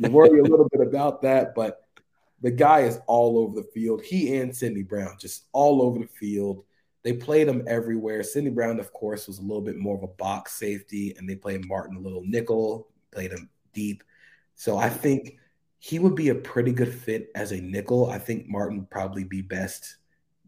You 0.01 0.11
worry 0.11 0.39
a 0.39 0.43
little 0.43 0.67
bit 0.69 0.81
about 0.81 1.21
that, 1.21 1.53
but 1.53 1.85
the 2.41 2.51
guy 2.51 2.81
is 2.81 2.99
all 3.05 3.37
over 3.37 3.55
the 3.55 3.67
field. 3.73 4.01
He 4.01 4.35
and 4.37 4.55
Sydney 4.55 4.83
Brown 4.83 5.15
just 5.19 5.45
all 5.53 5.81
over 5.81 5.99
the 5.99 6.07
field. 6.07 6.63
They 7.03 7.13
played 7.13 7.47
him 7.47 7.63
everywhere. 7.67 8.23
Sydney 8.23 8.49
Brown, 8.49 8.79
of 8.79 8.91
course, 8.93 9.27
was 9.27 9.37
a 9.37 9.43
little 9.43 9.61
bit 9.61 9.77
more 9.77 9.95
of 9.95 10.03
a 10.03 10.07
box 10.07 10.53
safety, 10.53 11.15
and 11.17 11.29
they 11.29 11.35
played 11.35 11.67
Martin 11.67 11.97
a 11.97 11.99
little 11.99 12.23
nickel, 12.25 12.87
played 13.11 13.31
him 13.31 13.49
deep. 13.73 14.03
So 14.55 14.77
I 14.77 14.89
think 14.89 15.37
he 15.79 15.99
would 15.99 16.15
be 16.15 16.29
a 16.29 16.35
pretty 16.35 16.71
good 16.71 16.93
fit 16.93 17.29
as 17.35 17.51
a 17.51 17.61
nickel. 17.61 18.09
I 18.09 18.17
think 18.17 18.47
Martin 18.47 18.79
would 18.79 18.89
probably 18.89 19.23
be 19.23 19.41
best 19.41 19.97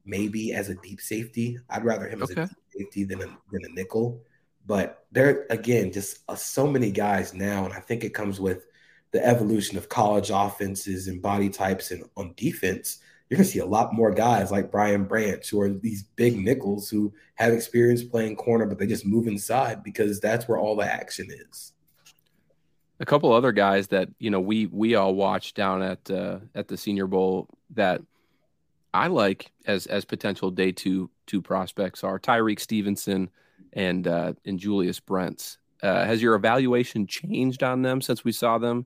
maybe 0.05 0.53
as 0.53 0.69
a 0.69 0.75
deep 0.75 0.99
safety. 0.99 1.59
I'd 1.69 1.85
rather 1.85 2.07
him 2.07 2.23
okay. 2.23 2.41
as 2.41 2.49
a 2.51 2.53
deep 2.53 2.57
safety 2.77 3.03
than 3.03 3.21
a, 3.21 3.27
than 3.51 3.65
a 3.65 3.73
nickel. 3.73 4.21
But 4.65 5.05
there 5.11 5.45
again, 5.49 5.91
just 5.91 6.19
uh, 6.27 6.35
so 6.35 6.67
many 6.67 6.91
guys 6.91 7.33
now, 7.33 7.65
and 7.65 7.73
I 7.73 7.79
think 7.79 8.03
it 8.03 8.13
comes 8.13 8.39
with 8.39 8.65
the 9.13 9.25
evolution 9.25 9.77
of 9.77 9.87
college 9.87 10.31
offenses 10.33 11.07
and 11.07 11.21
body 11.21 11.49
types 11.49 11.91
and 11.91 12.03
on 12.17 12.33
defense 12.35 12.99
you're 13.33 13.37
going 13.37 13.45
to 13.47 13.51
see 13.51 13.59
a 13.59 13.65
lot 13.65 13.95
more 13.95 14.11
guys 14.11 14.51
like 14.51 14.69
Brian 14.69 15.05
Branch 15.05 15.49
who 15.49 15.59
are 15.59 15.69
these 15.69 16.03
big 16.03 16.37
nickels 16.37 16.87
who 16.87 17.11
have 17.33 17.51
experience 17.51 18.03
playing 18.03 18.35
corner, 18.35 18.67
but 18.67 18.77
they 18.77 18.85
just 18.85 19.07
move 19.07 19.25
inside 19.25 19.83
because 19.83 20.19
that's 20.19 20.47
where 20.47 20.59
all 20.59 20.75
the 20.75 20.85
action 20.85 21.31
is. 21.31 21.73
A 22.99 23.05
couple 23.05 23.33
other 23.33 23.51
guys 23.51 23.87
that 23.87 24.09
you 24.19 24.29
know 24.29 24.39
we 24.39 24.67
we 24.67 24.93
all 24.93 25.15
watched 25.15 25.55
down 25.55 25.81
at 25.81 26.11
uh, 26.11 26.41
at 26.53 26.67
the 26.67 26.77
Senior 26.77 27.07
Bowl 27.07 27.49
that 27.71 28.01
I 28.93 29.07
like 29.07 29.51
as 29.65 29.87
as 29.87 30.05
potential 30.05 30.51
day 30.51 30.71
two 30.71 31.09
two 31.25 31.41
prospects 31.41 32.03
are 32.03 32.19
Tyrique 32.19 32.59
Stevenson 32.59 33.31
and 33.73 34.07
uh, 34.07 34.33
and 34.45 34.59
Julius 34.59 34.99
Brents. 34.99 35.57
Uh, 35.81 36.05
has 36.05 36.21
your 36.21 36.35
evaluation 36.35 37.07
changed 37.07 37.63
on 37.63 37.81
them 37.81 37.99
since 37.99 38.23
we 38.23 38.31
saw 38.31 38.59
them 38.59 38.85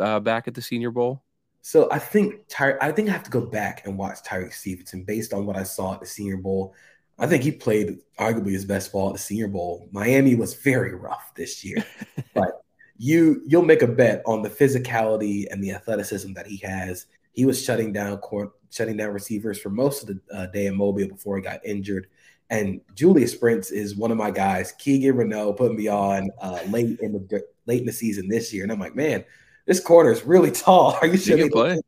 uh, 0.00 0.20
back 0.20 0.48
at 0.48 0.54
the 0.54 0.62
Senior 0.62 0.90
Bowl? 0.90 1.22
So 1.62 1.88
I 1.90 1.98
think 1.98 2.42
Ty- 2.48 2.78
I 2.80 2.92
think 2.92 3.08
I 3.08 3.12
have 3.12 3.24
to 3.24 3.30
go 3.30 3.40
back 3.40 3.86
and 3.86 3.98
watch 3.98 4.18
Tyrique 4.22 4.54
Stevenson 4.54 5.02
based 5.02 5.32
on 5.32 5.46
what 5.46 5.56
I 5.56 5.64
saw 5.64 5.94
at 5.94 6.00
the 6.00 6.06
Senior 6.06 6.36
Bowl. 6.36 6.74
I 7.18 7.26
think 7.26 7.42
he 7.42 7.50
played 7.50 7.98
arguably 8.18 8.52
his 8.52 8.64
best 8.64 8.92
ball 8.92 9.08
at 9.08 9.14
the 9.14 9.18
Senior 9.18 9.48
Bowl. 9.48 9.88
Miami 9.90 10.34
was 10.34 10.54
very 10.54 10.94
rough 10.94 11.32
this 11.34 11.64
year, 11.64 11.84
but 12.34 12.62
you 12.98 13.42
you'll 13.46 13.64
make 13.64 13.82
a 13.82 13.88
bet 13.88 14.22
on 14.26 14.42
the 14.42 14.50
physicality 14.50 15.46
and 15.50 15.62
the 15.62 15.72
athleticism 15.72 16.32
that 16.34 16.46
he 16.46 16.58
has. 16.58 17.06
He 17.32 17.44
was 17.44 17.62
shutting 17.62 17.92
down 17.92 18.16
court, 18.18 18.52
shutting 18.70 18.96
down 18.96 19.10
receivers 19.10 19.58
for 19.58 19.70
most 19.70 20.02
of 20.02 20.08
the 20.08 20.36
uh, 20.36 20.46
day 20.46 20.66
in 20.66 20.76
Mobile 20.76 21.08
before 21.08 21.36
he 21.36 21.42
got 21.42 21.64
injured. 21.64 22.06
And 22.48 22.80
Julius 22.94 23.34
Brents 23.34 23.72
is 23.72 23.96
one 23.96 24.12
of 24.12 24.16
my 24.16 24.30
guys. 24.30 24.72
Keegan 24.78 25.16
Renault 25.16 25.54
put 25.54 25.74
me 25.74 25.88
on 25.88 26.30
uh, 26.40 26.60
late 26.68 27.00
in 27.00 27.12
the 27.12 27.42
late 27.66 27.80
in 27.80 27.86
the 27.86 27.92
season 27.92 28.28
this 28.28 28.52
year, 28.54 28.62
and 28.62 28.70
I'm 28.70 28.78
like, 28.78 28.94
man, 28.94 29.24
this 29.66 29.80
corner 29.80 30.12
is 30.12 30.24
really 30.24 30.50
tall. 30.50 30.92
Are 31.00 31.06
you 31.06 31.18
sure 31.18 31.36
they 31.36 31.48
play? 31.48 31.80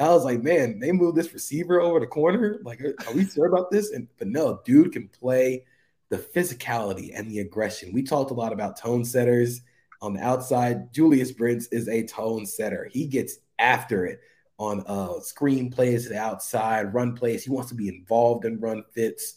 I 0.00 0.08
was 0.08 0.24
like, 0.24 0.42
man, 0.42 0.78
they 0.78 0.92
moved 0.92 1.16
this 1.16 1.32
receiver 1.32 1.80
over 1.80 2.00
the 2.00 2.06
corner. 2.06 2.60
Like, 2.64 2.80
are 2.82 3.14
we 3.14 3.24
sure 3.24 3.46
about 3.46 3.70
this? 3.70 3.90
And 3.90 4.08
but 4.18 4.28
no, 4.28 4.60
dude 4.64 4.92
can 4.92 5.08
play 5.08 5.64
the 6.10 6.18
physicality 6.18 7.12
and 7.14 7.30
the 7.30 7.40
aggression. 7.40 7.92
We 7.92 8.02
talked 8.02 8.30
a 8.30 8.34
lot 8.34 8.52
about 8.52 8.78
tone 8.78 9.04
setters 9.04 9.62
on 10.02 10.12
the 10.14 10.20
outside. 10.20 10.92
Julius 10.92 11.32
Brents 11.32 11.66
is 11.68 11.88
a 11.88 12.06
tone 12.06 12.44
setter. 12.44 12.90
He 12.92 13.06
gets 13.06 13.38
after 13.58 14.06
it 14.06 14.20
on 14.58 14.84
uh 14.86 15.18
screen 15.20 15.70
plays 15.70 16.04
to 16.04 16.10
the 16.10 16.18
outside, 16.18 16.92
run 16.92 17.16
plays. 17.16 17.44
He 17.44 17.50
wants 17.50 17.70
to 17.70 17.74
be 17.74 17.88
involved 17.88 18.44
in 18.44 18.60
run 18.60 18.84
fits. 18.92 19.36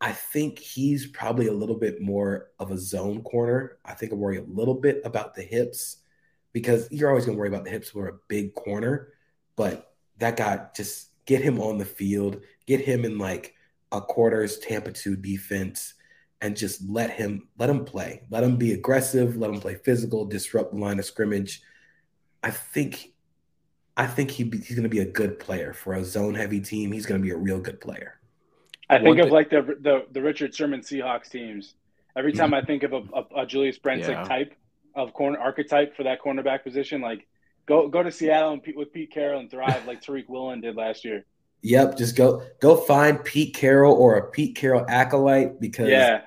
I 0.00 0.10
think 0.10 0.58
he's 0.58 1.06
probably 1.06 1.46
a 1.46 1.52
little 1.52 1.78
bit 1.78 2.02
more 2.02 2.48
of 2.58 2.72
a 2.72 2.78
zone 2.78 3.22
corner. 3.22 3.78
I 3.84 3.94
think 3.94 4.12
I 4.12 4.16
worry 4.16 4.38
a 4.38 4.42
little 4.42 4.74
bit 4.74 5.00
about 5.04 5.36
the 5.36 5.42
hips 5.42 5.98
because 6.52 6.88
you're 6.90 7.08
always 7.08 7.24
going 7.24 7.36
to 7.36 7.38
worry 7.38 7.48
about 7.48 7.64
the 7.64 7.70
hips 7.70 7.90
for 7.90 8.08
a 8.08 8.18
big 8.28 8.54
corner. 8.54 9.12
But 9.56 9.92
that 10.18 10.36
guy, 10.36 10.66
just 10.74 11.08
get 11.26 11.42
him 11.42 11.60
on 11.60 11.78
the 11.78 11.84
field, 11.84 12.40
get 12.66 12.80
him 12.80 13.04
in 13.04 13.18
like 13.18 13.54
a 13.90 14.00
quarters 14.00 14.58
Tampa 14.58 14.92
2 14.92 15.16
defense, 15.16 15.94
and 16.40 16.56
just 16.56 16.82
let 16.88 17.10
him 17.10 17.48
let 17.58 17.70
him 17.70 17.84
play. 17.84 18.22
Let 18.30 18.44
him 18.44 18.56
be 18.56 18.72
aggressive, 18.72 19.36
let 19.36 19.50
him 19.50 19.60
play 19.60 19.76
physical, 19.76 20.24
disrupt 20.24 20.72
the 20.72 20.80
line 20.80 20.98
of 20.98 21.04
scrimmage. 21.04 21.62
I 22.42 22.50
think 22.50 23.12
I 23.96 24.06
think 24.06 24.30
he 24.30 24.44
be, 24.44 24.58
he's 24.58 24.74
going 24.74 24.82
to 24.82 24.88
be 24.88 25.00
a 25.00 25.04
good 25.04 25.38
player 25.38 25.72
for 25.72 25.94
a 25.94 26.04
zone 26.04 26.34
heavy 26.34 26.60
team. 26.60 26.92
He's 26.92 27.06
going 27.06 27.20
to 27.20 27.24
be 27.24 27.32
a 27.32 27.36
real 27.36 27.60
good 27.60 27.80
player. 27.80 28.18
I 28.88 28.98
think 28.98 29.18
of 29.20 29.30
like 29.30 29.48
the, 29.48 29.76
the 29.80 30.06
the 30.10 30.20
Richard 30.20 30.54
Sherman 30.54 30.80
Seahawks 30.80 31.30
teams. 31.30 31.74
Every 32.14 32.32
time 32.32 32.48
mm-hmm. 32.48 32.54
I 32.54 32.62
think 32.62 32.82
of 32.82 32.92
a, 32.92 33.02
a, 33.14 33.42
a 33.42 33.46
Julius 33.46 33.78
Brents 33.78 34.06
yeah. 34.06 34.24
type, 34.24 34.54
of 34.94 35.12
corner 35.12 35.38
archetype 35.38 35.96
for 35.96 36.04
that 36.04 36.20
cornerback 36.20 36.62
position. 36.64 37.00
Like 37.00 37.26
go 37.66 37.88
go 37.88 38.02
to 38.02 38.10
Seattle 38.10 38.52
and 38.52 38.62
Pete, 38.62 38.76
with 38.76 38.92
Pete 38.92 39.10
Carroll 39.10 39.40
and 39.40 39.50
thrive 39.50 39.86
like 39.86 40.02
Tariq 40.02 40.28
Woolen 40.28 40.60
did 40.60 40.76
last 40.76 41.04
year. 41.04 41.24
Yep, 41.64 41.96
just 41.96 42.16
go 42.16 42.42
go 42.60 42.76
find 42.76 43.24
Pete 43.24 43.54
Carroll 43.54 43.94
or 43.94 44.16
a 44.16 44.30
Pete 44.30 44.56
Carroll 44.56 44.84
acolyte 44.88 45.60
because 45.60 45.88
yeah, 45.88 46.22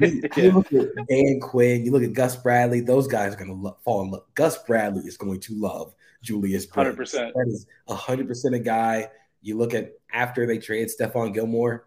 you, 0.00 0.22
you 0.36 0.50
look 0.52 0.72
at 0.72 0.88
Dan 1.08 1.38
Quinn, 1.40 1.84
you 1.84 1.92
look 1.92 2.02
at 2.02 2.12
Gus 2.12 2.34
Bradley, 2.34 2.80
those 2.80 3.06
guys 3.06 3.32
are 3.32 3.36
going 3.36 3.50
to 3.50 3.54
lo- 3.54 3.76
fall 3.84 4.02
in 4.02 4.10
love. 4.10 4.24
Gus 4.34 4.60
Bradley 4.64 5.04
is 5.06 5.16
going 5.16 5.38
to 5.40 5.54
love 5.54 5.94
Julius. 6.22 6.68
Hundred 6.68 6.96
percent. 6.96 7.34
That 7.34 7.46
is 7.46 7.66
hundred 7.88 8.26
percent 8.26 8.56
a 8.56 8.58
guy. 8.58 9.08
You 9.42 9.56
look 9.56 9.74
at 9.74 9.92
after 10.12 10.44
they 10.44 10.58
trade 10.58 10.88
Stephon 10.88 11.32
Gilmore, 11.32 11.86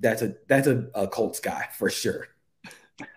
that's 0.00 0.22
a 0.22 0.34
that's 0.48 0.66
a, 0.66 0.88
a 0.96 1.06
Colts 1.06 1.38
guy 1.38 1.68
for 1.78 1.90
sure. 1.90 2.26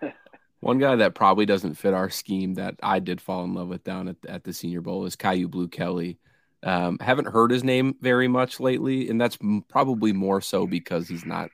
One 0.66 0.78
guy 0.78 0.96
that 0.96 1.14
probably 1.14 1.46
doesn't 1.46 1.76
fit 1.76 1.94
our 1.94 2.10
scheme 2.10 2.54
that 2.54 2.74
I 2.82 2.98
did 2.98 3.20
fall 3.20 3.44
in 3.44 3.54
love 3.54 3.68
with 3.68 3.84
down 3.84 4.08
at, 4.08 4.16
at 4.28 4.42
the 4.42 4.52
Senior 4.52 4.80
Bowl 4.80 5.06
is 5.06 5.14
Kyu 5.14 5.46
Blue 5.46 5.68
Kelly. 5.68 6.18
Um, 6.64 6.98
haven't 6.98 7.28
heard 7.28 7.52
his 7.52 7.62
name 7.62 7.94
very 8.00 8.26
much 8.26 8.58
lately, 8.58 9.08
and 9.08 9.20
that's 9.20 9.38
probably 9.68 10.12
more 10.12 10.40
so 10.40 10.66
because 10.66 11.06
he's 11.06 11.24
not 11.24 11.50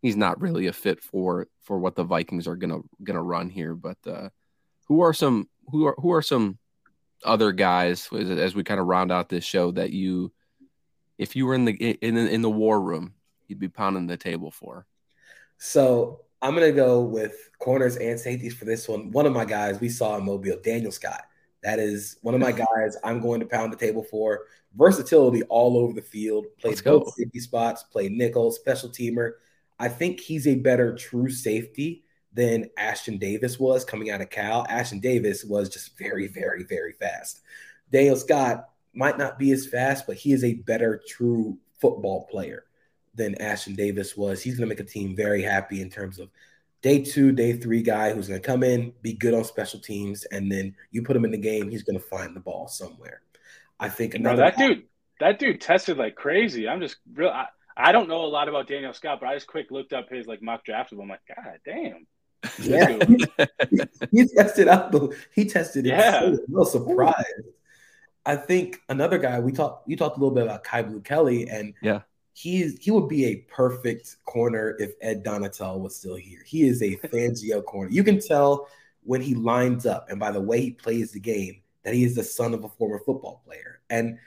he's 0.00 0.16
not 0.16 0.40
really 0.40 0.66
a 0.68 0.72
fit 0.72 1.02
for 1.02 1.46
for 1.60 1.78
what 1.78 1.94
the 1.94 2.04
Vikings 2.04 2.46
are 2.46 2.56
gonna 2.56 2.78
gonna 3.02 3.22
run 3.22 3.50
here. 3.50 3.74
But 3.74 3.98
uh, 4.06 4.30
who 4.86 5.02
are 5.02 5.12
some 5.12 5.46
who 5.66 5.84
are 5.84 5.96
who 5.98 6.12
are 6.12 6.22
some 6.22 6.56
other 7.22 7.52
guys 7.52 8.08
as, 8.18 8.30
as 8.30 8.54
we 8.54 8.64
kind 8.64 8.80
of 8.80 8.86
round 8.86 9.12
out 9.12 9.28
this 9.28 9.44
show 9.44 9.72
that 9.72 9.90
you, 9.90 10.32
if 11.18 11.36
you 11.36 11.44
were 11.44 11.54
in 11.54 11.66
the 11.66 11.72
in 11.72 12.16
in 12.16 12.40
the 12.40 12.48
war 12.48 12.80
room, 12.80 13.12
you'd 13.46 13.60
be 13.60 13.68
pounding 13.68 14.06
the 14.06 14.16
table 14.16 14.50
for? 14.50 14.86
So 15.58 16.23
I'm 16.44 16.52
gonna 16.52 16.72
go 16.72 17.00
with 17.00 17.48
corners 17.58 17.96
and 17.96 18.20
safeties 18.20 18.54
for 18.54 18.66
this 18.66 18.86
one. 18.86 19.10
One 19.12 19.24
of 19.24 19.32
my 19.32 19.46
guys 19.46 19.80
we 19.80 19.88
saw 19.88 20.18
in 20.18 20.26
Mobile, 20.26 20.58
Daniel 20.62 20.92
Scott. 20.92 21.22
That 21.62 21.78
is 21.78 22.18
one 22.20 22.34
of 22.34 22.40
my 22.42 22.52
guys. 22.52 22.98
I'm 23.02 23.20
going 23.22 23.40
to 23.40 23.46
pound 23.46 23.72
the 23.72 23.78
table 23.78 24.02
for 24.02 24.40
versatility 24.76 25.42
all 25.44 25.78
over 25.78 25.94
the 25.94 26.02
field. 26.02 26.44
Plays 26.60 26.82
both 26.82 27.14
safety 27.14 27.40
spots, 27.40 27.84
play 27.84 28.10
nickel, 28.10 28.50
special 28.50 28.90
teamer. 28.90 29.32
I 29.78 29.88
think 29.88 30.20
he's 30.20 30.46
a 30.46 30.56
better 30.56 30.94
true 30.94 31.30
safety 31.30 32.04
than 32.34 32.68
Ashtyn 32.78 33.18
Davis 33.18 33.58
was 33.58 33.82
coming 33.82 34.10
out 34.10 34.20
of 34.20 34.28
Cal. 34.28 34.66
Ashtyn 34.66 35.00
Davis 35.00 35.46
was 35.46 35.70
just 35.70 35.96
very, 35.96 36.26
very, 36.26 36.64
very 36.64 36.92
fast. 36.92 37.40
Daniel 37.90 38.16
Scott 38.16 38.68
might 38.92 39.16
not 39.16 39.38
be 39.38 39.50
as 39.52 39.66
fast, 39.66 40.06
but 40.06 40.16
he 40.16 40.32
is 40.32 40.44
a 40.44 40.52
better 40.52 41.00
true 41.08 41.56
football 41.80 42.26
player 42.26 42.64
than 43.14 43.34
Ashtyn 43.36 43.76
Davis 43.76 44.16
was. 44.16 44.42
He's 44.42 44.56
going 44.56 44.68
to 44.68 44.74
make 44.74 44.80
a 44.80 44.88
team 44.88 45.14
very 45.14 45.42
happy 45.42 45.80
in 45.80 45.90
terms 45.90 46.18
of 46.18 46.30
day 46.82 47.02
two, 47.02 47.32
day 47.32 47.54
three 47.54 47.82
guy 47.82 48.12
who's 48.12 48.28
going 48.28 48.40
to 48.40 48.46
come 48.46 48.62
in, 48.62 48.92
be 49.02 49.14
good 49.14 49.34
on 49.34 49.44
special 49.44 49.80
teams, 49.80 50.24
and 50.26 50.52
then 50.52 50.74
you 50.90 51.02
put 51.02 51.16
him 51.16 51.24
in 51.24 51.30
the 51.30 51.38
game, 51.38 51.70
he's 51.70 51.82
going 51.82 51.98
to 51.98 52.04
find 52.04 52.36
the 52.36 52.40
ball 52.40 52.68
somewhere. 52.68 53.22
I 53.80 53.88
think 53.88 54.14
another 54.14 54.42
that 54.42 54.56
guy, 54.56 54.68
dude, 54.68 54.82
that 55.20 55.38
dude 55.38 55.60
tested 55.60 55.96
like 55.96 56.14
crazy. 56.14 56.68
I'm 56.68 56.80
just 56.80 56.96
real. 57.14 57.30
I, 57.30 57.46
I 57.76 57.92
don't 57.92 58.08
know 58.08 58.24
a 58.24 58.26
lot 58.26 58.48
about 58.48 58.68
Daniel 58.68 58.92
Scott, 58.92 59.18
but 59.20 59.28
I 59.28 59.34
just 59.34 59.46
quick 59.46 59.70
looked 59.70 59.92
up 59.92 60.10
his 60.10 60.26
like 60.26 60.42
mock 60.42 60.64
draft. 60.64 60.92
I'm 60.92 61.08
like, 61.08 61.20
God 61.26 61.58
damn. 61.64 62.06
Yeah, 62.60 62.98
he, 63.70 63.82
he, 64.10 64.28
tested 64.28 64.68
out 64.68 64.92
the. 64.92 65.16
He 65.34 65.46
tested 65.46 65.86
it. 65.86 65.90
Yeah, 65.90 66.20
so, 66.20 66.38
no 66.48 66.64
surprise. 66.64 67.24
I 68.26 68.36
think 68.36 68.80
another 68.88 69.18
guy 69.18 69.40
we 69.40 69.52
talked. 69.52 69.88
You 69.88 69.96
talked 69.96 70.18
a 70.18 70.20
little 70.20 70.34
bit 70.34 70.44
about 70.44 70.64
Kyu 70.64 70.82
Blue 70.82 71.00
Kelly, 71.00 71.48
and 71.48 71.72
yeah, 71.82 72.02
he's 72.34 72.76
he 72.78 72.90
would 72.90 73.08
be 73.08 73.24
a 73.26 73.36
perfect 73.48 74.16
corner 74.26 74.76
if 74.78 74.92
Ed 75.00 75.24
Donatell 75.24 75.80
was 75.80 75.96
still 75.96 76.16
here. 76.16 76.42
He 76.44 76.64
is 76.64 76.82
a 76.82 76.96
Fangio 77.08 77.64
corner. 77.64 77.90
You 77.90 78.04
can 78.04 78.20
tell 78.20 78.68
when 79.04 79.22
he 79.22 79.34
lines 79.34 79.86
up 79.86 80.10
and 80.10 80.18
by 80.18 80.32
the 80.32 80.40
way 80.40 80.60
he 80.60 80.70
plays 80.72 81.12
the 81.12 81.20
game 81.20 81.62
that 81.84 81.94
he 81.94 82.04
is 82.04 82.16
the 82.16 82.24
son 82.24 82.52
of 82.52 82.64
a 82.64 82.68
former 82.68 82.98
football 82.98 83.42
player. 83.46 83.80
And 83.88 84.18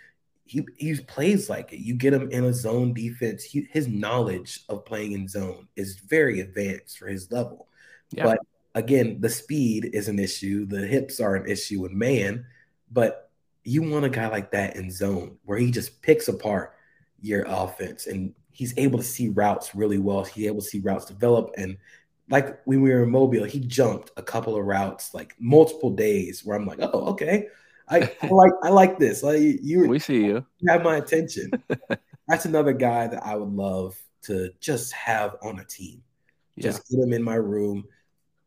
he 0.45 0.65
he 0.77 0.95
plays 0.95 1.49
like 1.49 1.73
it. 1.73 1.79
You 1.79 1.95
get 1.95 2.13
him 2.13 2.31
in 2.31 2.45
a 2.45 2.53
zone 2.53 2.93
defense. 2.93 3.43
He, 3.43 3.67
his 3.71 3.87
knowledge 3.87 4.63
of 4.69 4.85
playing 4.85 5.11
in 5.11 5.27
zone 5.27 5.67
is 5.75 5.99
very 5.99 6.39
advanced 6.39 6.97
for 6.97 7.07
his 7.07 7.29
level. 7.29 7.67
Yeah. 8.11 8.23
But 8.23 8.39
again, 8.73 9.19
the 9.19 9.29
speed 9.29 9.89
is 9.91 10.07
an 10.07 10.17
issue. 10.17 10.65
The 10.65 10.87
hips 10.87 11.19
are 11.19 11.35
an 11.35 11.49
issue 11.49 11.81
with 11.81 11.91
man. 11.91 12.45
But 12.89 13.29
you 13.65 13.81
want 13.81 14.05
a 14.05 14.09
guy 14.09 14.29
like 14.29 14.51
that 14.51 14.77
in 14.77 14.89
zone 14.89 15.37
where 15.43 15.57
he 15.57 15.71
just 15.71 16.01
picks 16.01 16.29
apart 16.29 16.76
your 17.21 17.45
offense. 17.47 18.07
And 18.07 18.33
he's 18.51 18.73
able 18.77 18.97
to 18.99 19.05
see 19.05 19.29
routes 19.29 19.75
really 19.75 19.97
well. 19.97 20.23
He's 20.23 20.47
able 20.47 20.61
to 20.61 20.67
see 20.67 20.79
routes 20.79 21.05
develop. 21.05 21.51
And 21.57 21.77
like 22.29 22.59
when 22.65 22.81
we 22.81 22.91
were 22.91 23.03
in 23.03 23.11
Mobile, 23.11 23.45
he 23.45 23.59
jumped 23.59 24.11
a 24.17 24.23
couple 24.23 24.55
of 24.55 24.65
routes 24.65 25.13
like 25.13 25.35
multiple 25.39 25.91
days 25.91 26.43
where 26.43 26.57
I'm 26.57 26.65
like, 26.65 26.79
oh, 26.81 27.07
okay. 27.11 27.47
I, 27.89 28.11
I 28.21 28.27
like 28.27 28.51
I 28.63 28.69
like 28.69 28.99
this. 28.99 29.23
Like 29.23 29.39
you 29.39 29.87
we 29.87 29.99
see 29.99 30.25
you. 30.25 30.45
you 30.59 30.71
have 30.71 30.83
my 30.83 30.97
attention. 30.97 31.51
That's 32.27 32.45
another 32.45 32.73
guy 32.73 33.07
that 33.07 33.25
I 33.25 33.35
would 33.35 33.53
love 33.53 33.97
to 34.23 34.51
just 34.59 34.91
have 34.91 35.37
on 35.41 35.59
a 35.59 35.65
team. 35.65 36.03
Yeah. 36.55 36.63
Just 36.63 36.89
get 36.89 36.99
him 36.99 37.13
in 37.13 37.23
my 37.23 37.35
room. 37.35 37.85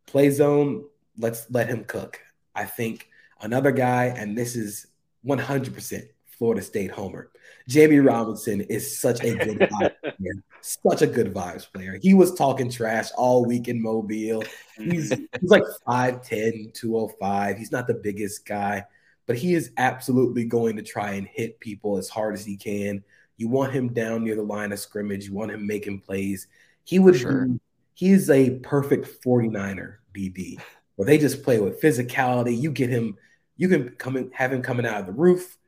Play 0.07 0.31
zone, 0.31 0.85
let's 1.17 1.47
let 1.51 1.69
him 1.69 1.85
cook. 1.85 2.21
I 2.55 2.65
think 2.65 3.09
another 3.41 3.71
guy, 3.71 4.07
and 4.07 4.37
this 4.37 4.57
is 4.57 4.89
100% 5.25 6.09
Florida 6.41 6.63
State 6.63 6.91
homer. 6.91 7.31
Jammie 7.69 8.05
Robinson 8.05 8.63
is 8.63 8.99
such 8.99 9.23
a 9.23 9.35
good 9.35 9.59
vibe 9.71 9.93
player, 10.01 10.43
such 10.63 11.03
a 11.03 11.07
good 11.07 11.35
vibes 11.35 11.71
player. 11.71 11.99
He 12.01 12.15
was 12.15 12.35
talking 12.35 12.71
trash 12.71 13.11
all 13.15 13.45
week 13.45 13.69
in 13.69 13.81
Mobile. 13.81 14.43
He's 14.79 15.11
he's 15.11 15.51
like 15.51 15.65
5'10, 15.87 16.73
205. 16.73 17.59
He's 17.59 17.71
not 17.71 17.87
the 17.87 17.93
biggest 17.93 18.47
guy, 18.47 18.87
but 19.27 19.37
he 19.37 19.53
is 19.53 19.73
absolutely 19.77 20.47
going 20.47 20.77
to 20.77 20.83
try 20.83 21.13
and 21.13 21.27
hit 21.27 21.61
people 21.61 21.99
as 21.99 22.09
hard 22.09 22.33
as 22.33 22.43
he 22.43 22.57
can. 22.57 23.05
You 23.37 23.49
want 23.49 23.75
him 23.75 23.93
down 23.93 24.25
near 24.25 24.35
the 24.35 24.43
line 24.43 24.73
of 24.73 24.81
scrimmage. 24.81 25.27
You 25.27 25.35
want 25.35 25.51
him 25.51 25.67
making 25.67 26.01
plays. 26.01 26.47
He 26.85 26.99
would 26.99 27.19
sure. 27.19 27.45
be, 27.45 27.61
he's 27.93 28.31
a 28.31 28.59
perfect 28.61 29.23
49er 29.23 29.97
DB 30.17 30.59
where 30.97 31.05
they 31.05 31.19
just 31.19 31.43
play 31.43 31.61
with 31.61 31.83
physicality. 31.83 32.59
You 32.59 32.71
get 32.71 32.89
him, 32.89 33.19
you 33.59 33.69
can 33.69 33.91
come 33.91 34.17
in, 34.17 34.31
have 34.33 34.55
him 34.55 34.63
coming 34.63 34.87
out 34.87 35.01
of 35.01 35.07
the 35.07 35.13
roof 35.13 35.59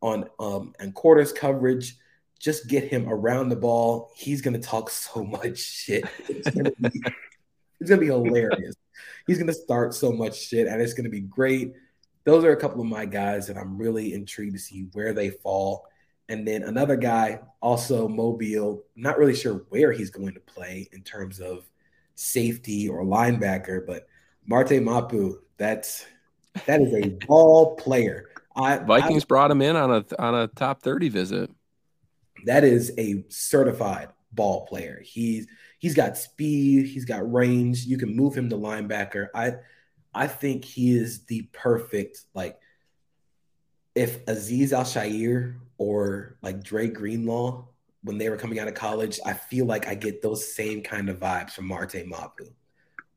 on 0.00 0.28
um 0.38 0.74
and 0.78 0.94
quarters 0.94 1.32
coverage. 1.32 1.96
Just 2.38 2.68
get 2.68 2.84
him 2.84 3.08
around 3.08 3.50
the 3.50 3.56
ball. 3.56 4.10
He's 4.16 4.40
gonna 4.40 4.58
talk 4.58 4.90
so 4.90 5.24
much 5.24 5.58
shit. 5.58 6.04
It's 6.28 6.48
it's 6.48 7.88
gonna 7.88 8.00
be 8.00 8.06
hilarious. 8.06 8.74
He's 9.26 9.38
gonna 9.38 9.52
start 9.52 9.94
so 9.94 10.12
much 10.12 10.38
shit, 10.38 10.66
and 10.66 10.80
it's 10.80 10.94
gonna 10.94 11.08
be 11.08 11.20
great. 11.20 11.72
Those 12.24 12.44
are 12.44 12.52
a 12.52 12.56
couple 12.56 12.80
of 12.80 12.86
my 12.86 13.06
guys 13.06 13.46
that 13.46 13.56
I'm 13.56 13.78
really 13.78 14.12
intrigued 14.12 14.52
to 14.52 14.58
see 14.58 14.88
where 14.92 15.12
they 15.12 15.30
fall. 15.30 15.86
And 16.28 16.46
then 16.46 16.62
another 16.62 16.96
guy, 16.96 17.40
also 17.60 18.06
Mobile, 18.06 18.84
not 18.94 19.18
really 19.18 19.34
sure 19.34 19.64
where 19.70 19.90
he's 19.90 20.10
going 20.10 20.34
to 20.34 20.40
play 20.40 20.88
in 20.92 21.02
terms 21.02 21.40
of 21.40 21.68
safety 22.14 22.88
or 22.88 23.02
linebacker, 23.02 23.84
but 23.84 24.06
Marte 24.46 24.82
Mapu, 24.82 25.40
that's 25.56 26.06
that 26.66 26.80
is 26.80 26.94
a 26.94 27.08
ball 27.26 27.74
player. 27.76 28.29
I, 28.62 28.78
Vikings 28.78 29.24
I, 29.24 29.26
brought 29.26 29.50
him 29.50 29.62
in 29.62 29.76
on 29.76 29.90
a 29.90 30.04
on 30.18 30.34
a 30.34 30.46
top 30.48 30.82
30 30.82 31.08
visit. 31.08 31.50
That 32.46 32.64
is 32.64 32.92
a 32.98 33.24
certified 33.28 34.08
ball 34.32 34.66
player. 34.66 35.02
He's 35.04 35.46
he's 35.78 35.94
got 35.94 36.16
speed, 36.16 36.86
he's 36.86 37.04
got 37.04 37.30
range. 37.30 37.84
You 37.84 37.98
can 37.98 38.14
move 38.14 38.34
him 38.34 38.48
to 38.50 38.56
linebacker. 38.56 39.28
I 39.34 39.54
I 40.14 40.26
think 40.26 40.64
he 40.64 40.96
is 40.96 41.24
the 41.26 41.42
perfect 41.52 42.20
like 42.34 42.58
if 43.94 44.26
Aziz 44.28 44.72
Al-Shaair 44.72 45.56
or 45.76 46.36
like 46.42 46.62
Dre 46.62 46.88
Greenlaw 46.88 47.66
when 48.02 48.16
they 48.16 48.30
were 48.30 48.36
coming 48.36 48.58
out 48.58 48.68
of 48.68 48.74
college, 48.74 49.20
I 49.26 49.34
feel 49.34 49.66
like 49.66 49.86
I 49.86 49.94
get 49.94 50.22
those 50.22 50.54
same 50.54 50.82
kind 50.82 51.10
of 51.10 51.18
vibes 51.18 51.50
from 51.50 51.66
Marte 51.66 52.06
Mapu 52.06 52.46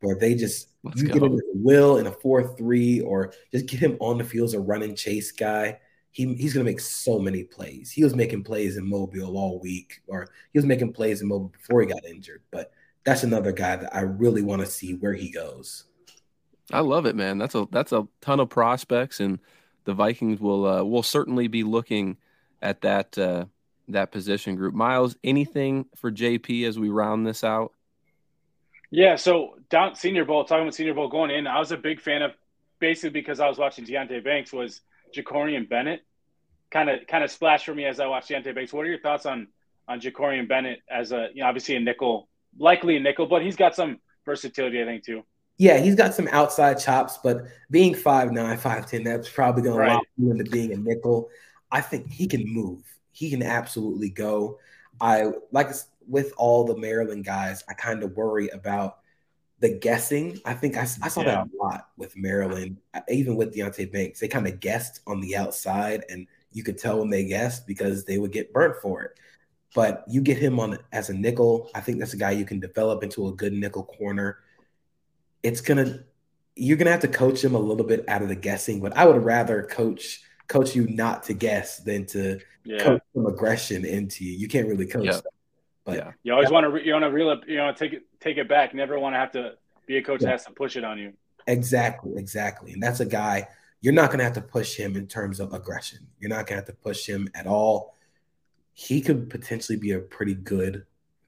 where 0.04 0.16
they 0.16 0.36
just 0.36 0.70
Let's 0.84 1.02
you 1.02 1.08
go. 1.08 1.14
get 1.14 1.24
him 1.24 1.32
with 1.34 1.46
a 1.46 1.58
will 1.58 1.98
in 1.98 2.08
a 2.08 2.12
four 2.12 2.56
three, 2.56 3.02
or 3.02 3.34
just 3.52 3.66
get 3.66 3.80
him 3.80 3.98
on 4.00 4.18
the 4.18 4.24
field 4.24 4.50
as 4.50 4.54
a 4.54 4.60
run 4.60 4.84
and 4.84 4.98
chase 4.98 5.32
guy. 5.32 5.80
He, 6.12 6.32
he's 6.36 6.54
going 6.54 6.64
to 6.64 6.72
make 6.72 6.80
so 6.80 7.18
many 7.18 7.44
plays. 7.44 7.90
He 7.90 8.04
was 8.04 8.16
making 8.16 8.44
plays 8.44 8.78
in 8.78 8.88
Mobile 8.88 9.36
all 9.36 9.60
week, 9.60 10.02
or 10.06 10.28
he 10.52 10.60
was 10.60 10.66
making 10.66 10.94
plays 10.94 11.22
in 11.22 11.28
Mobile 11.28 11.48
before 11.50 11.82
he 11.82 11.88
got 11.88 12.06
injured. 12.06 12.44
But 12.52 12.72
that's 13.04 13.24
another 13.24 13.52
guy 13.52 13.78
that 13.78 13.96
I 13.96 14.02
really 14.02 14.44
want 14.44 14.62
to 14.62 14.68
see 14.68 14.94
where 14.94 15.14
he 15.14 15.32
goes. 15.32 15.86
I 16.72 16.82
love 16.82 17.06
it, 17.06 17.16
man. 17.16 17.38
That's 17.38 17.56
a 17.56 17.68
that's 17.72 17.92
a 17.92 18.08
ton 18.22 18.40
of 18.40 18.50
prospects, 18.50 19.20
and 19.20 19.40
the 19.86 19.94
Vikings 19.94 20.40
will 20.40 20.66
uh, 20.66 20.84
will 20.84 21.04
certainly 21.04 21.48
be 21.48 21.64
looking 21.64 22.18
at 22.62 22.82
that 22.82 23.18
uh, 23.18 23.46
that 23.90 24.12
position 24.12 24.56
group. 24.56 24.74
Miles, 24.74 25.16
anything 25.24 25.86
for 25.96 26.12
JP 26.12 26.68
as 26.68 26.78
we 26.78 26.90
round 26.90 27.26
this 27.26 27.44
out? 27.44 27.74
Yeah, 28.96 29.16
so 29.16 29.56
down 29.72 29.96
Senior 29.96 30.24
Bowl, 30.24 30.46
talking 30.46 30.66
about 30.66 30.76
Senior 30.76 30.94
Bowl 30.94 31.08
going 31.08 31.32
in, 31.32 31.48
I 31.48 31.58
was 31.58 31.72
a 31.72 31.78
big 31.78 32.00
fan 32.00 32.22
of 32.22 32.34
basically 32.78 33.10
because 33.10 33.40
I 33.40 33.48
was 33.48 33.58
watching 33.58 33.86
Deonte 33.86 34.24
Banks 34.24 34.54
was 34.54 34.82
Jakorian 35.18 35.68
Bennett. 35.68 36.02
Kind 36.70 36.92
of 36.92 37.00
kind 37.08 37.24
of 37.24 37.32
splashed 37.32 37.66
for 37.66 37.74
me 37.74 37.86
as 37.86 38.00
I 38.00 38.06
watched 38.06 38.30
Deonte 38.30 38.54
Banks. 38.54 38.72
What 38.72 38.86
are 38.86 38.90
your 38.90 39.00
thoughts 39.00 39.26
on 39.26 39.48
on 39.88 40.00
Jakorian 40.00 40.48
Bennett 40.48 40.82
as 40.88 41.12
a 41.12 41.30
you 41.34 41.42
know 41.42 41.48
obviously 41.50 41.76
a 41.76 41.80
nickel, 41.80 42.30
likely 42.60 42.96
a 42.98 43.00
nickel, 43.00 43.26
but 43.26 43.42
he's 43.42 43.56
got 43.56 43.76
some 43.76 44.00
versatility, 44.26 44.80
I 44.80 44.86
think, 44.86 45.04
too. 45.04 45.24
Yeah, 45.58 45.80
he's 45.80 45.96
got 45.96 46.14
some 46.14 46.28
outside 46.32 46.78
chops, 46.78 47.18
but 47.24 47.46
being 47.72 47.96
5'9, 47.96 48.60
5'10, 48.60 49.04
that's 49.06 49.28
probably 49.28 49.64
gonna 49.64 49.76
right. 49.76 49.94
lock 49.94 50.06
you 50.18 50.30
into 50.30 50.44
being 50.44 50.72
a 50.72 50.78
nickel. 50.78 51.30
I 51.72 51.82
think 51.82 52.12
he 52.12 52.28
can 52.28 52.44
move. 52.46 52.84
He 53.12 53.32
can 53.32 53.42
absolutely 53.42 54.10
go. 54.10 54.60
I 55.02 55.32
like 55.52 55.72
with 56.08 56.34
all 56.38 56.64
the 56.66 56.78
Maryland 56.78 57.26
guys, 57.26 57.64
I 57.70 57.74
kind 57.74 58.04
of 58.04 58.16
worry 58.16 58.50
about 58.50 59.00
the 59.60 59.70
guessing. 59.70 60.40
I 60.46 60.54
think 60.54 60.76
I, 60.76 60.82
I 60.82 61.08
saw 61.08 61.22
yeah. 61.22 61.36
that 61.36 61.48
a 61.48 61.64
lot 61.64 61.88
with 61.98 62.18
Maryland, 62.18 62.78
uh, 62.94 63.00
even 63.10 63.36
with 63.36 63.56
Deonte 63.56 63.92
Banks. 63.92 64.20
They 64.20 64.28
kind 64.28 64.48
of 64.48 64.60
guessed 64.60 65.00
on 65.08 65.22
the 65.22 65.38
outside, 65.38 66.04
and 66.10 66.28
you 66.52 66.64
could 66.64 66.78
tell 66.78 67.00
when 67.00 67.10
they 67.10 67.26
guessed 67.26 67.66
because 67.66 68.04
they 68.04 68.18
would 68.18 68.32
get 68.32 68.52
burnt 68.52 68.76
for 68.82 69.04
it. 69.04 69.12
But 69.74 70.04
you 70.08 70.22
get 70.22 70.38
him 70.38 70.60
on 70.60 70.78
as 70.92 71.10
a 71.10 71.14
nickel. 71.14 71.70
I 71.74 71.82
think 71.82 72.00
that's 72.00 72.14
a 72.14 72.18
guy 72.18 72.32
you 72.32 72.46
can 72.46 72.60
develop 72.60 73.04
into 73.04 73.28
a 73.30 73.32
good 73.32 73.54
nickel 73.54 73.84
corner. 73.84 74.40
It's 75.42 75.62
gonna 75.62 76.04
you're 76.56 76.78
gonna 76.78 76.92
have 76.92 77.00
to 77.00 77.08
coach 77.08 77.44
him 77.44 77.56
a 77.56 77.60
little 77.60 77.86
bit 77.86 78.08
out 78.08 78.22
of 78.22 78.28
the 78.28 78.36
guessing, 78.36 78.82
but 78.82 78.96
I 78.96 79.06
would 79.06 79.24
rather 79.24 79.64
coach 79.64 80.22
coach 80.48 80.76
you 80.76 80.88
not 80.88 81.24
to 81.24 81.34
guess 81.34 81.78
than 81.78 82.06
to 82.08 82.40
yeah. 82.66 82.84
coach 82.84 83.02
some 83.14 83.26
aggression 83.26 83.86
into 83.86 84.26
you. 84.26 84.34
You 84.34 84.48
can't 84.48 84.68
really 84.68 84.86
coach 84.86 85.06
yep. 85.06 85.24
But 85.86 85.98
yeah, 85.98 86.12
you 86.24 86.34
always 86.34 86.50
want 86.50 86.74
to 86.74 86.86
you 86.86 86.94
want 86.94 87.04
to 87.04 87.12
reel 87.12 87.32
it, 87.32 87.40
you 87.48 87.58
know, 87.58 87.72
take 87.74 87.94
it 87.94 88.04
take 88.20 88.38
it 88.38 88.48
back. 88.48 88.74
Never 88.74 89.00
want 89.00 89.16
to 89.16 89.20
have 89.20 89.32
to 89.34 89.54
be 89.86 89.98
a 89.98 90.04
coach 90.04 90.22
yeah. 90.22 90.28
that 90.28 90.32
has 90.32 90.46
to 90.46 90.52
push 90.52 90.78
it 90.78 90.84
on 90.84 90.98
you. 90.98 91.14
Exactly, 91.48 92.14
exactly. 92.16 92.72
And 92.72 92.82
that's 92.82 93.02
a 93.02 93.06
guy 93.06 93.48
you're 93.84 93.94
not 93.94 94.08
going 94.08 94.20
to 94.20 94.24
have 94.24 94.34
to 94.34 94.42
push 94.42 94.78
him 94.78 94.96
in 94.96 95.08
terms 95.08 95.42
of 95.42 95.54
aggression. 95.54 96.08
You're 96.20 96.30
not 96.30 96.48
going 96.48 96.62
to 96.62 96.66
have 96.66 96.66
to 96.68 96.74
push 96.74 97.06
him 97.06 97.28
at 97.36 97.46
all. 97.46 97.94
He 98.72 99.02
could 99.02 99.30
potentially 99.30 99.78
be 99.78 99.92
a 99.92 100.00
pretty 100.00 100.36
good 100.36 100.86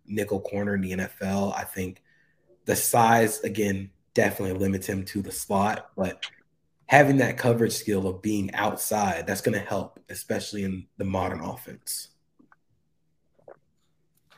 nickel 0.08 0.39
corner 0.39 0.74
in 0.74 0.82
the 0.82 0.94
NFL. 0.94 1.54
I 1.54 1.65
think 1.65 2.02
the 2.63 2.78
size 2.78 3.41
again 3.41 3.91
definitely 4.13 4.58
limits 4.58 4.88
him 4.88 5.04
to 5.04 5.22
the 5.22 5.34
slot, 5.34 5.89
but 5.98 6.26
having 6.86 7.18
that 7.18 7.38
coverage 7.38 7.74
skill 7.74 8.08
of 8.08 8.22
being 8.22 8.54
outside 8.54 9.28
that's 9.28 9.41
going 9.41 9.60
to 9.60 9.65
help, 9.65 10.00
especially 10.10 10.63
in 10.63 10.86
the 10.98 11.04
modern 11.04 11.41
offense. 11.41 12.10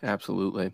Absolutely. 0.04 0.74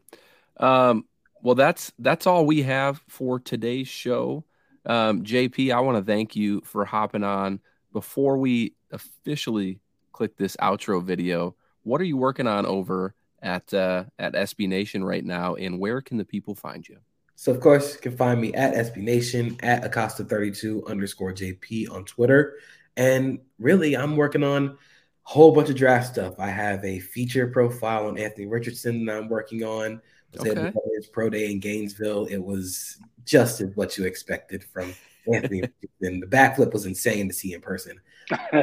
Um, 0.58 1.06
well, 1.42 1.56
that's 1.56 1.92
that's 2.00 2.28
all 2.28 2.46
we 2.46 2.64
have 2.64 3.02
for 3.08 3.40
today's 3.40 3.88
show. 3.88 4.46
Um, 4.86 5.24
JP, 5.24 5.74
I 5.74 5.80
want 5.80 5.98
to 5.98 6.04
thank 6.04 6.36
you 6.36 6.62
for 6.62 6.86
hopping 6.86 7.24
on. 7.24 7.60
Before 7.92 8.38
we 8.38 8.74
officially 8.92 9.80
click 10.14 10.36
this 10.36 10.58
outro 10.58 11.04
video, 11.04 11.56
what 11.84 12.02
are 12.02 12.06
you 12.06 12.18
working 12.18 12.48
on 12.48 12.66
over 12.66 13.14
at 13.42 13.74
uh, 13.74 14.06
at 14.18 14.34
SB 14.34 14.68
Nation 14.68 15.04
right 15.04 15.24
now, 15.24 15.56
and 15.56 15.80
where 15.80 16.02
can 16.02 16.18
the 16.18 16.26
people 16.26 16.56
find 16.56 16.88
you? 16.88 16.98
So, 17.36 17.52
of 17.52 17.60
course, 17.60 17.96
you 17.96 18.00
can 18.00 18.16
find 18.16 18.40
me 18.40 18.54
at 18.54 18.74
SB 18.74 18.98
Nation 18.98 19.58
at 19.62 19.84
Acosta32 19.84 20.88
underscore 20.88 21.34
JP 21.34 21.92
on 21.92 22.06
Twitter. 22.06 22.56
And 22.96 23.40
really, 23.60 23.98
I'm 23.98 24.16
working 24.16 24.44
on 24.44 24.78
whole 25.24 25.54
bunch 25.54 25.70
of 25.70 25.76
draft 25.76 26.08
stuff. 26.14 26.36
I 26.40 26.50
have 26.50 26.84
a 26.84 27.00
feature 27.00 27.48
profile 27.48 28.08
on 28.08 28.18
Anthony 28.18 28.46
Richardson 28.46 29.06
that 29.06 29.18
I'm 29.18 29.30
working 29.30 29.64
on. 29.64 30.02
Okay. 30.38 30.72
His 30.96 31.08
pro 31.08 31.30
day 31.30 31.52
in 31.52 31.60
Gainesville. 31.60 32.26
It 32.26 32.38
was 32.38 32.98
just 33.26 33.62
as 33.62 33.76
what 33.76 33.98
you 33.98 34.06
expected 34.06 34.64
from 34.64 34.94
Anthony 35.32 35.62
Richardson. 35.82 36.20
The 36.20 36.28
backflip 36.28 36.74
was 36.74 36.86
insane 36.86 37.28
to 37.28 37.34
see 37.34 37.54
in 37.54 37.62
person. 37.62 38.00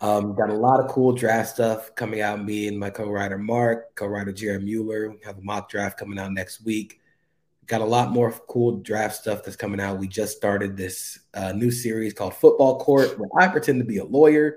um, 0.00 0.34
got 0.34 0.50
a 0.50 0.54
lot 0.54 0.80
of 0.80 0.88
cool 0.90 1.12
draft 1.12 1.50
stuff 1.50 1.94
coming 1.94 2.20
out. 2.22 2.44
Me 2.44 2.68
and 2.68 2.78
my 2.78 2.90
co-writer 2.90 3.38
Mark, 3.38 3.94
co-writer 3.94 4.32
Jared 4.32 4.64
Mueller 4.64 5.14
have 5.24 5.38
a 5.38 5.42
mock 5.42 5.68
draft 5.68 5.98
coming 5.98 6.18
out 6.18 6.32
next 6.32 6.64
week. 6.64 7.00
Got 7.66 7.82
a 7.82 7.86
lot 7.86 8.10
more 8.10 8.32
cool 8.48 8.78
draft 8.78 9.14
stuff 9.14 9.44
that's 9.44 9.56
coming 9.56 9.80
out. 9.80 9.98
We 9.98 10.08
just 10.08 10.36
started 10.36 10.76
this 10.76 11.20
uh, 11.34 11.52
new 11.52 11.70
series 11.70 12.12
called 12.12 12.34
Football 12.34 12.80
Court, 12.80 13.16
where 13.18 13.28
I 13.38 13.46
pretend 13.46 13.78
to 13.78 13.84
be 13.84 13.98
a 13.98 14.04
lawyer 14.04 14.56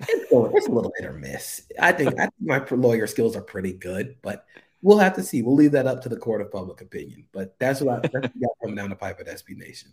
it's, 0.00 0.30
it's 0.30 0.66
a 0.66 0.70
little 0.70 0.92
hit 0.98 1.06
or 1.06 1.12
miss. 1.12 1.62
I 1.80 1.92
think, 1.92 2.14
I 2.18 2.28
think 2.28 2.32
my 2.40 2.64
lawyer 2.70 3.06
skills 3.06 3.36
are 3.36 3.42
pretty 3.42 3.72
good, 3.72 4.16
but 4.22 4.44
we'll 4.82 4.98
have 4.98 5.14
to 5.16 5.22
see. 5.22 5.42
We'll 5.42 5.56
leave 5.56 5.72
that 5.72 5.86
up 5.86 6.02
to 6.02 6.08
the 6.08 6.16
court 6.16 6.40
of 6.40 6.52
public 6.52 6.80
opinion. 6.80 7.26
But 7.32 7.58
that's 7.58 7.80
what, 7.80 8.04
I, 8.04 8.20
got 8.20 8.30
coming 8.60 8.76
down 8.76 8.90
the 8.90 8.96
pipe 8.96 9.20
at 9.20 9.26
SB 9.26 9.56
Nation. 9.56 9.90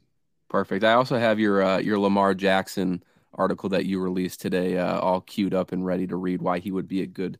Perfect. 0.49 0.83
I 0.83 0.93
also 0.93 1.17
have 1.17 1.39
your 1.39 1.63
uh, 1.63 1.77
your 1.79 1.97
Lamar 1.97 2.33
Jackson 2.33 3.03
article 3.33 3.69
that 3.69 3.85
you 3.85 3.99
released 3.99 4.41
today, 4.41 4.77
uh, 4.77 4.99
all 4.99 5.21
queued 5.21 5.53
up 5.53 5.71
and 5.71 5.85
ready 5.85 6.07
to 6.07 6.15
read. 6.15 6.41
Why 6.41 6.59
he 6.59 6.71
would 6.71 6.87
be 6.87 7.01
a 7.01 7.07
good 7.07 7.39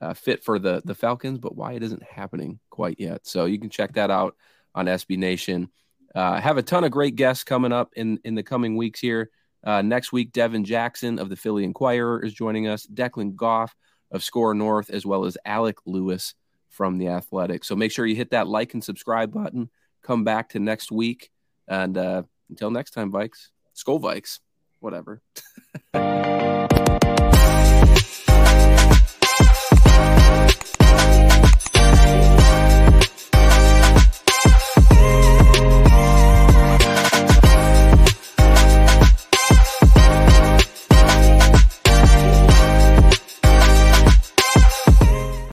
uh, 0.00 0.14
fit 0.14 0.44
for 0.44 0.58
the 0.58 0.82
the 0.84 0.94
Falcons, 0.94 1.38
but 1.38 1.56
why 1.56 1.72
it 1.72 1.82
isn't 1.82 2.02
happening 2.02 2.60
quite 2.70 3.00
yet. 3.00 3.26
So 3.26 3.46
you 3.46 3.58
can 3.58 3.70
check 3.70 3.94
that 3.94 4.10
out 4.10 4.36
on 4.74 4.86
SB 4.86 5.16
Nation. 5.16 5.70
Uh, 6.14 6.40
have 6.40 6.58
a 6.58 6.62
ton 6.62 6.84
of 6.84 6.90
great 6.90 7.16
guests 7.16 7.42
coming 7.42 7.72
up 7.72 7.92
in 7.96 8.20
in 8.24 8.34
the 8.34 8.42
coming 8.42 8.76
weeks 8.76 9.00
here. 9.00 9.30
Uh, 9.64 9.82
next 9.82 10.12
week, 10.12 10.32
Devin 10.32 10.64
Jackson 10.64 11.18
of 11.18 11.28
the 11.28 11.36
Philly 11.36 11.64
Inquirer 11.64 12.24
is 12.24 12.34
joining 12.34 12.66
us, 12.66 12.86
Declan 12.86 13.36
Goff 13.36 13.74
of 14.10 14.24
Score 14.24 14.54
North, 14.54 14.90
as 14.90 15.06
well 15.06 15.24
as 15.24 15.38
Alec 15.44 15.76
Lewis 15.86 16.34
from 16.68 16.98
The 16.98 17.08
Athletic. 17.08 17.64
So 17.64 17.76
make 17.76 17.92
sure 17.92 18.06
you 18.06 18.16
hit 18.16 18.30
that 18.30 18.48
like 18.48 18.74
and 18.74 18.82
subscribe 18.82 19.32
button. 19.32 19.70
Come 20.02 20.24
back 20.24 20.50
to 20.50 20.58
next 20.58 20.90
week. 20.90 21.30
And 21.68 21.96
uh, 21.96 22.22
until 22.50 22.70
next 22.70 22.90
time, 22.90 23.12
Vikes, 23.12 23.48
Skol 23.76 24.00
Vikes, 24.00 24.40
whatever. 24.80 25.22